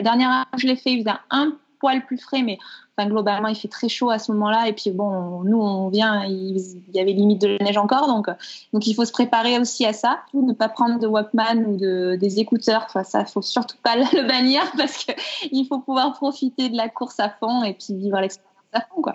[0.02, 2.58] dernière je l'ai fait, il faisait un poil plus frais, mais
[2.96, 4.68] enfin, globalement, il fait très chaud à ce moment-là.
[4.68, 6.58] Et puis, bon, nous, on vient, il,
[6.92, 8.06] y avait limite de la neige encore.
[8.06, 8.28] Donc,
[8.72, 10.20] donc, il faut se préparer aussi à ça.
[10.34, 12.84] Ne pas prendre de Walkman ou de, des écouteurs.
[12.86, 17.18] Enfin, ça, faut surtout pas le bannir parce qu'il faut pouvoir profiter de la course
[17.20, 19.14] à fond et puis vivre l'expérience à fond, quoi.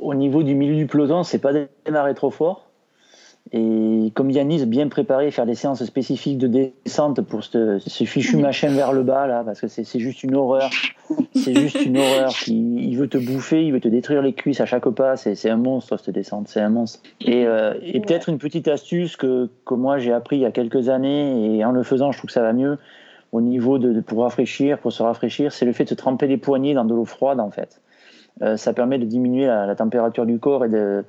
[0.00, 1.52] Au niveau du milieu du peloton, c'est pas
[1.86, 2.65] démarrer trop fort.
[3.52, 8.36] Et comme Yanis, bien préparé, faire des séances spécifiques de descente pour ce, ce fichu
[8.38, 10.68] machin vers le bas, là, parce que c'est juste une horreur.
[11.34, 12.32] C'est juste une horreur.
[12.48, 15.16] Il, il, veut te bouffer, il veut te détruire les cuisses à chaque pas.
[15.16, 16.48] C'est un monstre, cette descente.
[16.48, 17.00] C'est un monstre.
[17.20, 20.50] Et, euh, et peut-être une petite astuce que, que moi j'ai appris il y a
[20.50, 22.78] quelques années, et en le faisant, je trouve que ça va mieux,
[23.30, 26.36] au niveau de, de pour rafraîchir, pour se rafraîchir, c'est le fait de tremper les
[26.36, 27.80] poignets dans de l'eau froide, en fait.
[28.42, 31.04] Euh, ça permet de diminuer la, la température du corps et de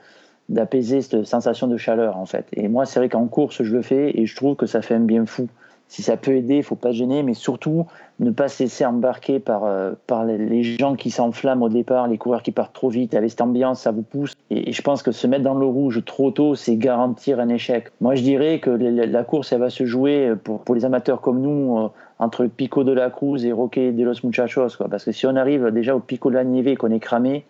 [0.50, 2.46] d'apaiser cette sensation de chaleur en fait.
[2.54, 4.96] Et moi, c'est vrai qu'en course, je le fais et je trouve que ça fait
[4.96, 5.48] un bien fou.
[5.90, 7.86] Si ça peut aider, il faut pas gêner, mais surtout
[8.20, 12.18] ne pas se laisser embarquer par, euh, par les gens qui s'enflamment au départ, les
[12.18, 13.14] coureurs qui partent trop vite.
[13.14, 14.34] Avec cette ambiance, ça vous pousse.
[14.50, 17.86] Et, je pense que se mettre dans le rouge trop tôt, c'est garantir un échec.
[18.02, 21.40] Moi, je dirais que la course, elle va se jouer pour, pour les amateurs comme
[21.40, 21.88] nous euh,
[22.20, 24.76] entre Pico de la Cruz et Roque de los Muchachos.
[24.78, 24.90] Quoi.
[24.90, 27.46] Parce que si on arrive déjà au Pico de la Nieve qu'on est cramé,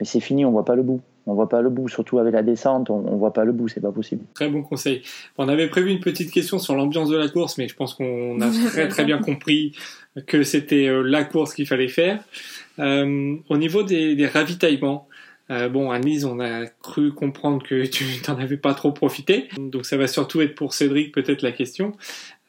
[0.00, 1.00] mais c'est fini, on voit pas le bout.
[1.26, 3.68] On voit pas le bout, surtout avec la descente, on, on voit pas le bout,
[3.68, 4.24] c'est pas possible.
[4.34, 5.02] Très bon conseil.
[5.38, 8.40] On avait prévu une petite question sur l'ambiance de la course, mais je pense qu'on
[8.40, 9.76] a très très bien compris
[10.26, 12.22] que c'était euh, la course qu'il fallait faire.
[12.78, 15.08] Euh, au niveau des, des ravitaillements,
[15.50, 19.86] euh, bon, Anise, on a cru comprendre que tu n'en avais pas trop profité, donc
[19.86, 21.92] ça va surtout être pour Cédric peut-être la question.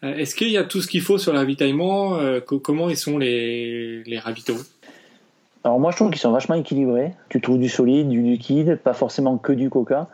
[0.03, 2.17] Euh, est-ce qu'il y a tout ce qu'il faut sur le ravitaillement?
[2.19, 4.57] Euh, Comment ils sont les, les ravitaux?
[5.63, 7.13] Alors moi je trouve qu'ils sont vachement équilibrés.
[7.29, 10.07] Tu trouves du solide, du liquide, pas forcément que du coca.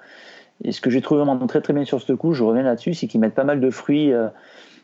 [0.64, 2.94] Et ce que j'ai trouvé vraiment très très bien sur ce coup, je reviens là-dessus,
[2.94, 4.28] c'est qu'ils mettent pas mal de fruits euh,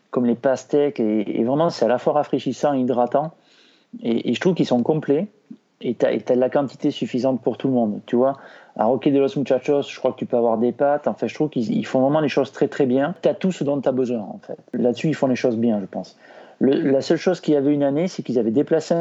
[0.10, 3.34] comme les pastèques et, vraiment c'est à la fois rafraîchissant hydratant.
[4.02, 5.28] Et, je trouve qu'ils sont complets
[5.82, 8.00] et tu as, de la quantité suffisante pour tout le monde.
[8.08, 8.38] Tu vois,
[8.76, 11.08] à Roque de los Muchachos, je crois que tu peux avoir des pâtes.
[11.08, 13.14] En fait, je trouve qu'ils font vraiment les choses très très bien.
[13.22, 14.58] Tu as tout ce dont tu as besoin en fait.
[14.74, 16.18] Là-dessus, ils font les choses bien, je pense.
[16.62, 18.96] La seule chose qu'il y avait une année, c'est qu'ils avaient déplacé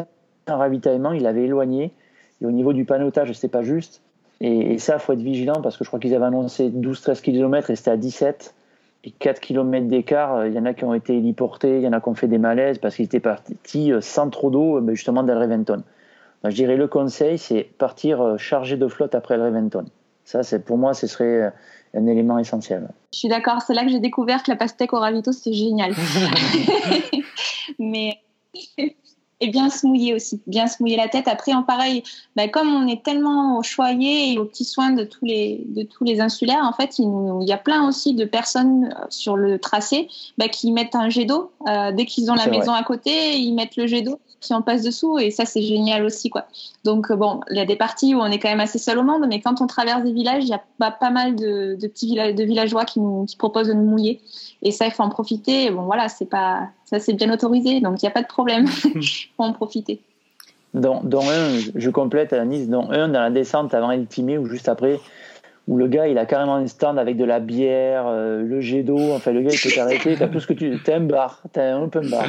[0.47, 1.93] un ravitaillement, il avait éloigné.
[2.41, 4.03] Et au niveau du panotage, c'était pas juste.
[4.41, 7.71] Et, ça, il faut être vigilant parce que je crois qu'ils avaient annoncé 12-13 km
[7.71, 8.55] et c'était à 17.
[9.05, 11.89] Et 4 km d'écart, euh, il y en a qui ont été héliportés, il y
[11.89, 14.79] en a qui ont fait des malaises parce qu'ils étaient partis euh, sans trop d'eau,
[14.79, 15.83] euh, justement, d'El Reventon.
[16.43, 19.85] je dirais le conseil, c'est partir chargé de flotte après El Reventon.
[20.25, 21.53] Ça, c'est pour moi, ce serait
[21.95, 22.89] un élément essentiel.
[23.13, 25.93] Je suis d'accord, c'est là que j'ai découvert que la pastèque au ravito, c'est génial.
[27.79, 28.19] Mais
[29.41, 31.29] et bien se mouiller aussi, bien se mouiller la tête.
[31.29, 32.03] Après, en pareil,
[32.37, 36.05] bah, comme on est tellement choyé et aux petits soins de tous les, de tous
[36.05, 37.09] les insulaires, en fait, il,
[37.41, 40.09] y a plein aussi de personnes euh, sur le tracé
[40.39, 41.51] bah, qui mettent un jet d'eau.
[41.69, 44.63] Euh, dès qu'ils ont la maison à côté, ils mettent le jet d'eau qui en
[44.63, 46.29] passe dessous et ça, c'est génial aussi.
[46.31, 46.47] quoi.
[46.85, 48.99] Donc, euh, bon, il y a des parties où on est quand même assez seul
[48.99, 51.77] au monde, mais quand on traverse des villages, il y a pas, pas mal de,
[51.81, 54.21] de petits villages, de villageois qui nous qui proposent de nous mouiller.
[54.63, 55.71] Et ça, il faut en profiter.
[55.71, 58.69] bon, voilà, c'est pas, ça c'est bien autorisé, donc il n'y a pas de problème.
[59.37, 60.01] Faut en profiter.
[60.75, 64.39] Dans, dans, un, je complète à Nice, dans un, dans la descente avant El Timé
[64.39, 64.99] ou juste après,
[65.69, 68.83] où le gars il a carrément un stand avec de la bière, euh, le jet
[68.83, 70.77] d'eau, enfin le gars il peut t'arrêter, t'as tout ce que tu.
[70.85, 72.27] T'as un bar, t'as un open bar,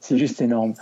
[0.00, 0.74] C'est juste énorme.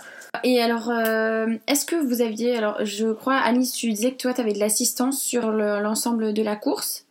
[0.44, 4.34] Et alors, euh, est-ce que vous aviez, alors je crois, Alice, tu disais que toi
[4.34, 7.06] tu avais de l'assistance sur l'ensemble de la course?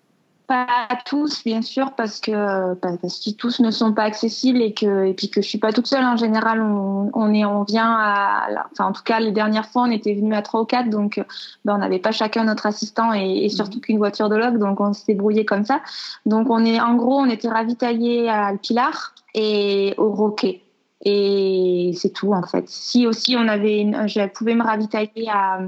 [0.47, 5.05] Pas tous, bien sûr, parce que parce que tous ne sont pas accessibles et que
[5.05, 6.05] et puis que je suis pas toute seule.
[6.05, 9.83] En général, on, on est on vient à, enfin en tout cas les dernières fois,
[9.83, 11.23] on était venu à trois ou quatre, donc
[11.65, 14.79] ben, on n'avait pas chacun notre assistant et, et surtout qu'une voiture de log, donc
[14.79, 15.81] on s'est brouillé comme ça.
[16.25, 20.63] Donc on est en gros, on était ravitaillé à Pilar et au Roquet.
[21.05, 22.67] Et c'est tout en fait.
[22.67, 25.59] Si aussi on avait, une, je pouvais me ravitailler à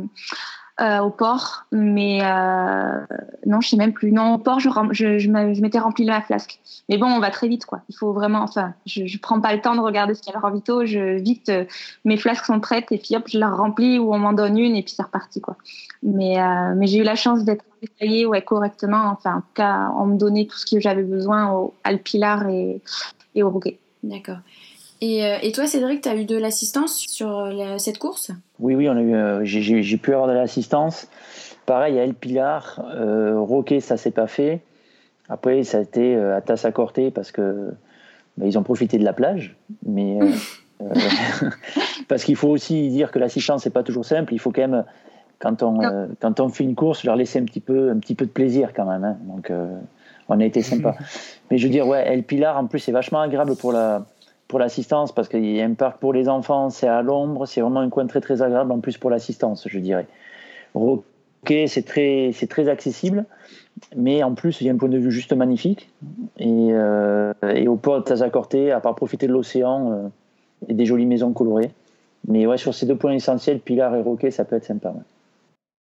[0.81, 3.05] euh, au port, mais euh,
[3.45, 4.11] non, je sais même plus.
[4.11, 6.59] Non, au port, je, je, je m'étais rempli la flasque.
[6.87, 7.81] Mais bon, on va très vite, quoi.
[7.89, 10.35] Il faut vraiment, enfin, je, je prends pas le temps de regarder ce qu'il y
[10.35, 10.85] a en.
[10.85, 11.65] Je vite, euh,
[12.05, 14.75] mes flasques sont prêtes et puis hop, je la remplis ou on m'en donne une
[14.75, 15.57] et puis c'est reparti, quoi.
[16.01, 16.37] Mais
[16.75, 19.09] mais j'ai eu la chance d'être détaillée ouais correctement.
[19.11, 22.81] Enfin, en tout cas, on me donnait tout ce que j'avais besoin au Alpilar et
[23.35, 23.79] et au Rouquet.
[24.03, 24.37] D'accord.
[25.01, 28.31] Et, euh, et, toi, Cédric, tu as eu de l'assistance sur cette course?
[28.59, 31.07] Oui, oui, on a eu, euh, j'ai, pu avoir de l'assistance.
[31.65, 34.61] pareil, à El Pilar, euh, Roquet, ça s'est pas fait.
[35.29, 37.71] Après, ça a été euh, à tasse corté parce que
[38.37, 39.55] bah, ils ont profité de la plage.
[39.85, 40.31] Mais euh,
[40.81, 41.49] euh,
[42.07, 44.33] parce qu'il faut aussi dire que l'assistance c'est pas toujours simple.
[44.33, 44.83] Il faut quand même,
[45.37, 48.15] quand on euh, quand on fait une course, leur laisser un petit peu un petit
[48.15, 49.03] peu de plaisir quand même.
[49.03, 49.17] hein.
[49.23, 49.77] Donc euh,
[50.27, 50.95] on a été sympa.
[51.51, 54.05] Mais je veux dire, ouais, El Pilar en plus c'est vachement agréable pour la
[54.49, 57.61] pour l'assistance parce qu'il y a un parc pour les enfants, c'est à l'ombre, c'est
[57.61, 60.07] vraiment un coin très très agréable en plus pour l'assistance, je dirais.
[60.73, 63.25] Roquet, c'est très c'est très accessible,
[63.95, 65.89] mais en plus il y a un point de vue juste magnifique.
[66.39, 70.07] Et, euh, et au port de Tazacorte, à part profiter de l'océan euh,
[70.67, 71.71] et des jolies maisons colorées.
[72.27, 74.89] Mais ouais, sur ces deux points essentiels, Pilar et Roquet, ça peut être sympa.
[74.89, 75.03] ouais.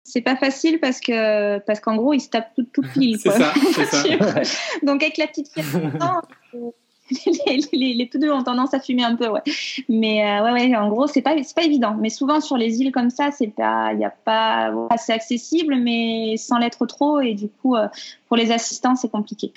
[0.03, 3.19] C'est pas facile parce que parce qu'en gros, ils se tapent tout, tout pile.
[3.19, 3.37] C'est quoi.
[3.37, 4.41] ça, c'est ça.
[4.83, 5.63] Donc avec la petite fille,
[7.73, 9.41] les, les, les ont tendance à fumer un peu, ouais.
[9.87, 11.95] Mais euh, ouais, ouais, en gros, c'est pas c'est pas évident.
[11.99, 16.35] Mais souvent sur les îles comme ça, c'est pas y a pas assez accessible, mais
[16.37, 17.19] sans l'être trop.
[17.19, 17.87] Et du coup, euh,
[18.27, 19.51] pour les assistants, c'est compliqué.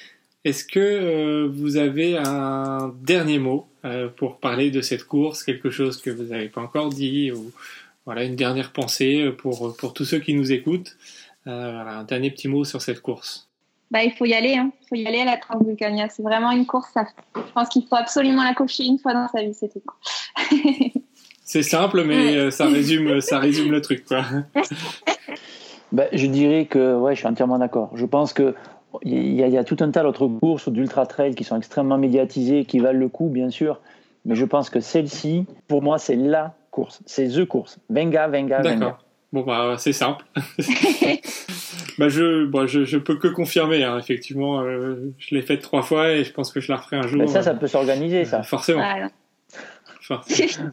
[0.44, 3.66] Est-ce que euh, vous avez un dernier mot
[4.16, 7.50] pour parler de cette course, quelque chose que vous n'avez pas encore dit, ou
[8.06, 10.96] voilà une dernière pensée pour, pour tous ceux qui nous écoutent?
[11.46, 13.48] Un dernier petit mot sur cette course.
[13.92, 14.72] Bah, il faut y aller, hein.
[14.82, 16.08] Il faut y aller à la Transvulcania.
[16.08, 16.88] C'est vraiment une course.
[16.92, 17.04] Ça,
[17.36, 19.82] je pense qu'il faut absolument la cocher une fois dans sa vie, c'est tout.
[21.44, 22.36] C'est simple, mais Ouais.
[22.36, 24.24] euh, ça résume, ça résume le truc, quoi.
[25.92, 27.90] Ben, je dirais que ouais, je suis entièrement d'accord.
[27.94, 28.54] Je pense que
[29.02, 31.56] il y, a- il y a tout un tas d'autres courses d'ultra trail qui sont
[31.58, 33.78] extrêmement médiatisées, qui valent le coup, bien sûr.
[34.24, 37.00] Mais je pense que celle-ci, pour moi, c'est la course.
[37.04, 37.78] C'est the course.
[37.90, 38.74] Venga, venga, venga.
[38.76, 39.04] D'accord.
[39.34, 40.24] Bon, bah, c'est simple.
[41.98, 43.98] bah, je, bon, je, je peux que confirmer, hein.
[43.98, 44.62] effectivement.
[44.62, 47.20] euh, je l'ai faite trois fois et je pense que je la referai un jour.
[47.20, 48.42] Ben, ça, ça euh, peut s'organiser, ça.
[48.42, 48.82] Forcément.
[48.82, 49.10] Voilà.
[50.00, 50.70] forcément.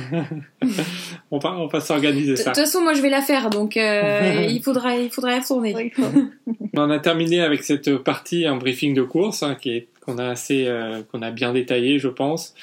[1.31, 2.51] on va, on va s'organiser De ça.
[2.51, 5.93] toute façon, moi, je vais la faire, donc euh, il faudra, il faudra y retourner.
[6.77, 10.27] On a terminé avec cette partie, un briefing de course, hein, qui est qu'on a
[10.27, 12.53] assez, euh, qu'on a bien détaillé, je pense.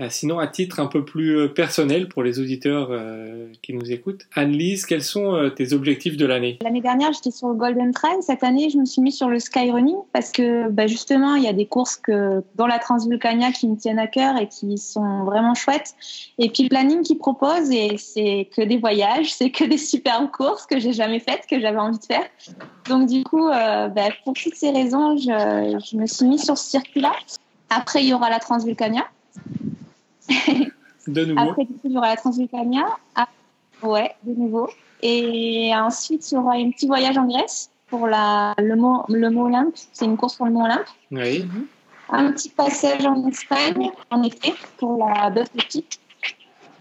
[0.00, 3.92] Euh, sinon, à titre un peu plus euh, personnel pour les auditeurs euh, qui nous
[3.92, 6.58] écoutent, Anne-Lise, quels sont tes objectifs de l'année?
[6.62, 8.16] L'année dernière, j'étais sur le Golden Trail.
[8.22, 11.48] Cette année, je me suis mis sur le Skyrunning parce que bah, justement, il y
[11.48, 15.24] a des courses que, dans la Transvulcania qui me tiennent à cœur et qui sont
[15.24, 15.94] vraiment chouettes.
[16.38, 20.64] Et puis le planning qu'ils proposent, c'est que des voyages, c'est que des superbes courses
[20.64, 22.24] que j'ai jamais faites, que j'avais envie de faire.
[22.88, 26.70] Donc du coup, bah, pour toutes ces raisons, je, je me suis mis sur ce
[26.70, 27.12] circuit-là.
[27.68, 29.04] Après, il y aura la Transvulcania.
[31.08, 32.86] De nouveau Après, du coup, il y aura la Transvulcania.
[33.16, 33.28] Ah,
[33.82, 34.68] ouais, de nouveau.
[35.02, 39.30] Et ensuite, il y aura un petit voyage en Grèce pour la, le, mont, le
[39.30, 39.74] mont Olympe.
[39.92, 40.86] C'est une course pour le mont Olympe.
[41.10, 41.44] Oui.
[42.08, 45.48] Un petit passage en Espagne en été pour la Bœuf.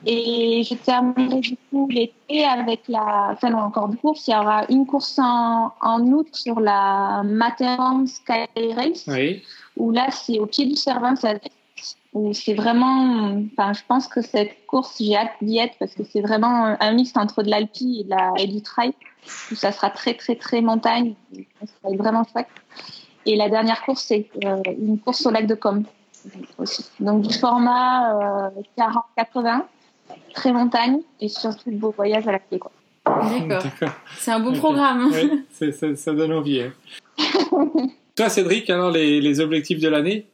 [0.06, 3.30] Et je terminerai du coup l'été avec la.
[3.34, 4.28] Enfin, non, encore deux courses.
[4.28, 9.44] Il y aura une course en, en août sur la Matterhorn Sky Race Oui.
[9.78, 11.16] où là, c'est au pied du Cervin
[12.14, 16.04] où c'est vraiment, enfin, je pense que cette course, j'ai hâte d'y être parce que
[16.04, 18.92] c'est vraiment un mix entre de l'alpi et, de la- et du trail,
[19.52, 21.14] où ça sera très, très, très montagne,
[21.62, 22.48] ça sera vraiment chouette.
[23.26, 25.84] Et la dernière course, c'est euh, une course au lac de Com
[26.58, 26.86] aussi.
[27.00, 29.62] Donc du format euh, 40-80,
[30.34, 32.60] très montagne et surtout de beaux voyages à la clé.
[32.60, 32.72] Quoi.
[33.06, 33.64] D'accord.
[34.18, 35.12] C'est un beau programme.
[35.14, 36.62] Oui, ça, ça donne envie.
[36.62, 36.72] hein.
[38.16, 40.28] Toi, Cédric, alors les, les objectifs de l'année?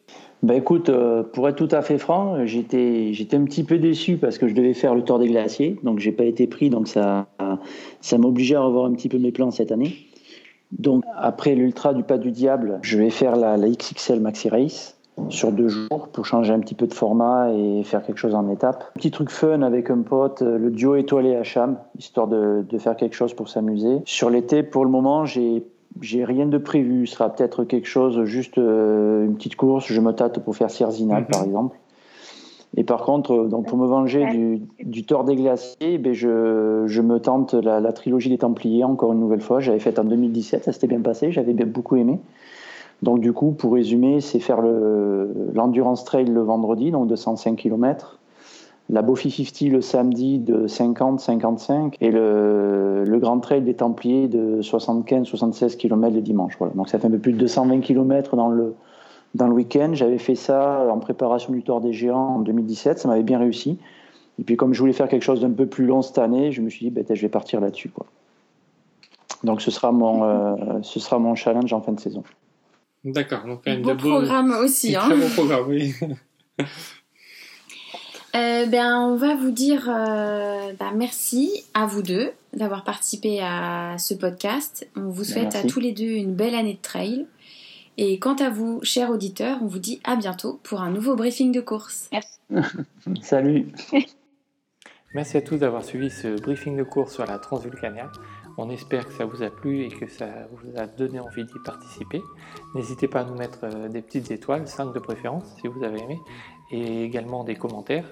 [0.43, 4.17] Ben écoute, euh, pour être tout à fait franc, j'étais j'étais un petit peu déçu
[4.17, 6.87] parce que je devais faire le tour des glaciers, donc j'ai pas été pris, donc
[6.87, 7.27] ça
[8.01, 9.95] ça m'obligeait à revoir un petit peu mes plans cette année.
[10.71, 14.97] Donc après l'ultra du pas du diable, je vais faire la, la XXL Maxi Race
[15.29, 18.49] sur deux jours pour changer un petit peu de format et faire quelque chose en
[18.49, 18.83] étape.
[18.93, 22.77] Petit truc fun avec un pote, euh, le duo étoilé à Cham, histoire de, de
[22.77, 24.01] faire quelque chose pour s'amuser.
[24.05, 25.63] Sur l'été, pour le moment, j'ai
[26.01, 27.07] j'ai rien de prévu.
[27.07, 29.85] Ce sera peut-être quelque chose, juste euh, une petite course.
[29.87, 31.27] Je me tâte pour faire Sierzinal, Mhm.
[31.27, 31.77] par exemple.
[32.75, 36.83] Et par contre, euh, donc pour me venger du, du tort des glaciers, ben je,
[36.85, 39.59] je me tente la, la trilogie des Templiers encore une nouvelle fois.
[39.59, 42.19] J'avais fait en 2017, ça s'était bien passé, j'avais bien beaucoup aimé.
[43.03, 47.55] Donc du coup, pour résumer, c'est faire le- l'endurance trail le vendredi, donc de 105
[47.55, 48.19] km,
[48.89, 54.61] la Bofi 50 le samedi de 50-55 et le, le Grand Trail des Templiers de
[54.61, 56.53] 75-76 km le dimanche.
[56.57, 56.73] Voilà.
[56.73, 58.75] Donc ça fait un peu plus de 220 km dans le,
[59.35, 59.91] dans le week-end.
[59.93, 63.77] J'avais fait ça en préparation du Tour des Géants en 2017, ça m'avait bien réussi.
[64.39, 66.61] Et puis comme je voulais faire quelque chose d'un peu plus long cette année, je
[66.61, 67.91] me suis dit, ben, je vais partir là-dessus.
[69.43, 72.23] Donc ce sera, mon, euh, ce sera mon challenge en fin de saison.
[73.03, 74.95] D'accord, donc quand même Beau programme aussi.
[74.95, 75.01] un Hein.
[75.01, 75.93] Très bon programme, oui.
[78.35, 83.95] Euh, ben, on va vous dire euh, ben, merci à vous deux d'avoir participé à
[83.97, 84.87] ce podcast.
[84.95, 85.57] On vous souhaite Merci.
[85.57, 87.25] à tous les deux une belle année de trail.
[87.97, 91.51] Et quant à vous, chers auditeurs, on vous dit à bientôt pour un nouveau briefing
[91.51, 92.09] de course.
[93.21, 93.67] Salut.
[95.15, 98.11] Merci à tous d'avoir suivi ce briefing de course sur la Transvulcania.
[98.59, 101.59] On espère que ça vous a plu et que ça vous a donné envie d'y
[101.63, 102.21] participer.
[102.75, 106.01] N'hésitez pas à nous mettre euh, des petites étoiles, 5 de préférence si vous avez
[106.01, 106.19] aimé,
[106.71, 108.09] et également des commentaires.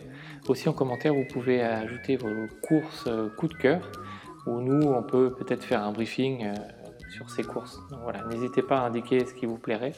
[0.48, 3.92] Aussi en commentaire, vous pouvez ajouter vos courses euh, coup de cœur,
[4.46, 6.54] où nous, on peut peut-être faire un briefing euh,
[7.16, 7.80] sur ces courses.
[7.90, 9.94] Donc voilà, n'hésitez pas à indiquer ce qui vous plairait.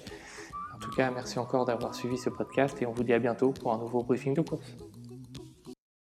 [0.76, 3.52] En tout cas, merci encore d'avoir suivi ce podcast et on vous dit à bientôt
[3.52, 4.76] pour un nouveau briefing de course.